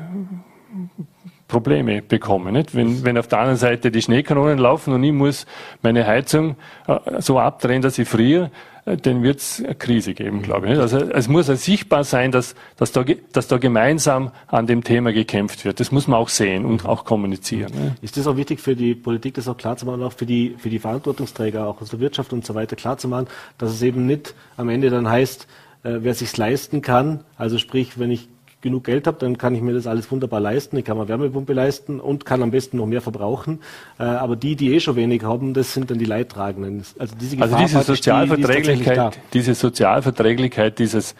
[1.49, 2.53] Probleme bekommen.
[2.53, 2.73] Nicht?
[2.73, 5.45] Wenn, wenn auf der anderen Seite die Schneekanonen laufen und ich muss
[5.81, 6.55] meine Heizung
[6.87, 8.51] äh, so abdrehen, dass ich friere,
[8.85, 10.71] äh, dann wird es eine Krise geben, glaube ich.
[10.73, 10.81] Nicht?
[10.81, 15.11] Also es muss ja sichtbar sein, dass, dass, da, dass da gemeinsam an dem Thema
[15.11, 15.79] gekämpft wird.
[15.79, 17.73] Das muss man auch sehen und auch kommunizieren.
[17.73, 18.03] Nicht?
[18.03, 20.55] Ist das auch wichtig für die Politik, das auch klar zu machen, auch für die,
[20.57, 23.27] für die Verantwortungsträger, auch aus der Wirtschaft und so weiter klar zu machen,
[23.57, 25.47] dass es eben nicht am Ende dann heißt,
[25.83, 28.27] äh, wer sich's leisten kann, also sprich, wenn ich
[28.61, 30.77] genug Geld habe, dann kann ich mir das alles wunderbar leisten.
[30.77, 33.59] Ich kann mir Wärmepumpe leisten und kann am besten noch mehr verbrauchen.
[33.97, 36.83] Äh, aber die, die eh schon wenig haben, das sind dann die Leidtragenden.
[36.97, 41.15] Also diese, also diese Sozialverträglichkeit, die, die diese Sozialverträglichkeit dieses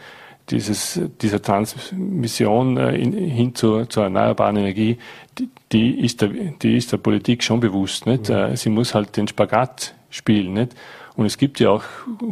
[0.49, 4.97] dieses, dieser Transmission äh, in, hin zur, zur erneuerbaren Energie,
[5.37, 8.05] die, die, ist der, die ist der Politik schon bewusst.
[8.05, 8.29] Nicht?
[8.29, 8.55] Mhm.
[8.55, 10.53] Sie muss halt den Spagat spielen.
[10.53, 10.75] Nicht?
[11.19, 11.83] Und es gibt ja auch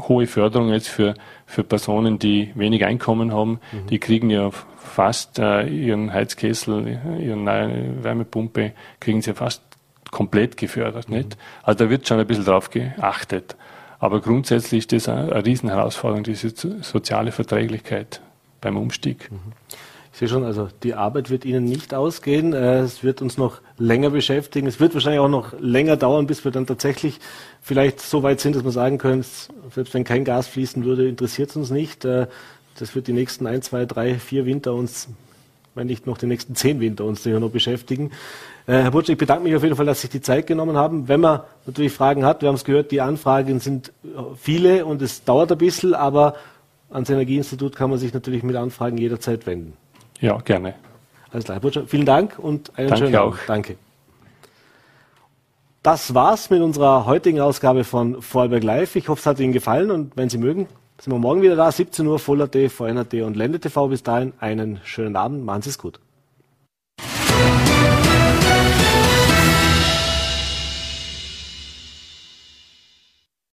[0.08, 1.14] hohe Förderungen jetzt für,
[1.46, 3.60] für Personen, die wenig Einkommen haben.
[3.74, 3.88] Mhm.
[3.90, 8.72] Die kriegen ja fast äh, ihren Heizkessel, ihre neue Wärmepumpe,
[9.02, 9.62] kriegen sie fast
[10.10, 11.10] komplett gefördert.
[11.10, 11.18] Mhm.
[11.18, 11.38] Nicht?
[11.64, 13.58] Also da wird schon ein bisschen drauf geachtet.
[14.00, 18.22] Aber grundsätzlich ist das eine, eine Riesenherausforderung, diese soziale Verträglichkeit
[18.62, 19.30] beim Umstieg.
[19.30, 19.52] Mhm.
[20.18, 22.52] Ich sehe schon, also die Arbeit wird Ihnen nicht ausgehen.
[22.52, 24.66] Äh, es wird uns noch länger beschäftigen.
[24.66, 27.20] Es wird wahrscheinlich auch noch länger dauern, bis wir dann tatsächlich
[27.62, 29.24] vielleicht so weit sind, dass wir sagen können,
[29.76, 32.04] selbst wenn kein Gas fließen würde, interessiert es uns nicht.
[32.04, 32.26] Äh,
[32.80, 35.08] das wird die nächsten ein, zwei, drei, vier Winter uns,
[35.76, 38.10] wenn nicht noch die nächsten zehn Winter uns sicher noch beschäftigen.
[38.66, 40.78] Äh, Herr Butsch, ich bedanke mich auf jeden Fall, dass Sie sich die Zeit genommen
[40.78, 41.08] haben.
[41.08, 43.92] Wenn man natürlich Fragen hat, wir haben es gehört, die Anfragen sind
[44.36, 46.34] viele und es dauert ein bisschen, aber
[46.90, 49.74] ans Energieinstitut kann man sich natürlich mit Anfragen jederzeit wenden.
[50.20, 50.76] Ja, gerne.
[51.32, 53.36] Alles klar, Herr Butcher, vielen Dank und einen Danke schönen Abend.
[53.36, 53.46] Auch.
[53.48, 53.78] Danke.
[55.84, 58.96] Das war's mit unserer heutigen Ausgabe von Vorarlberg Live.
[58.96, 60.68] Ich hoffe, es hat Ihnen gefallen und wenn Sie mögen,
[61.00, 63.88] sind wir morgen wieder da, 17 Uhr, Voller.at, VNRT und Ländetv.
[63.88, 66.00] Bis dahin einen schönen Abend, machen Sie es gut.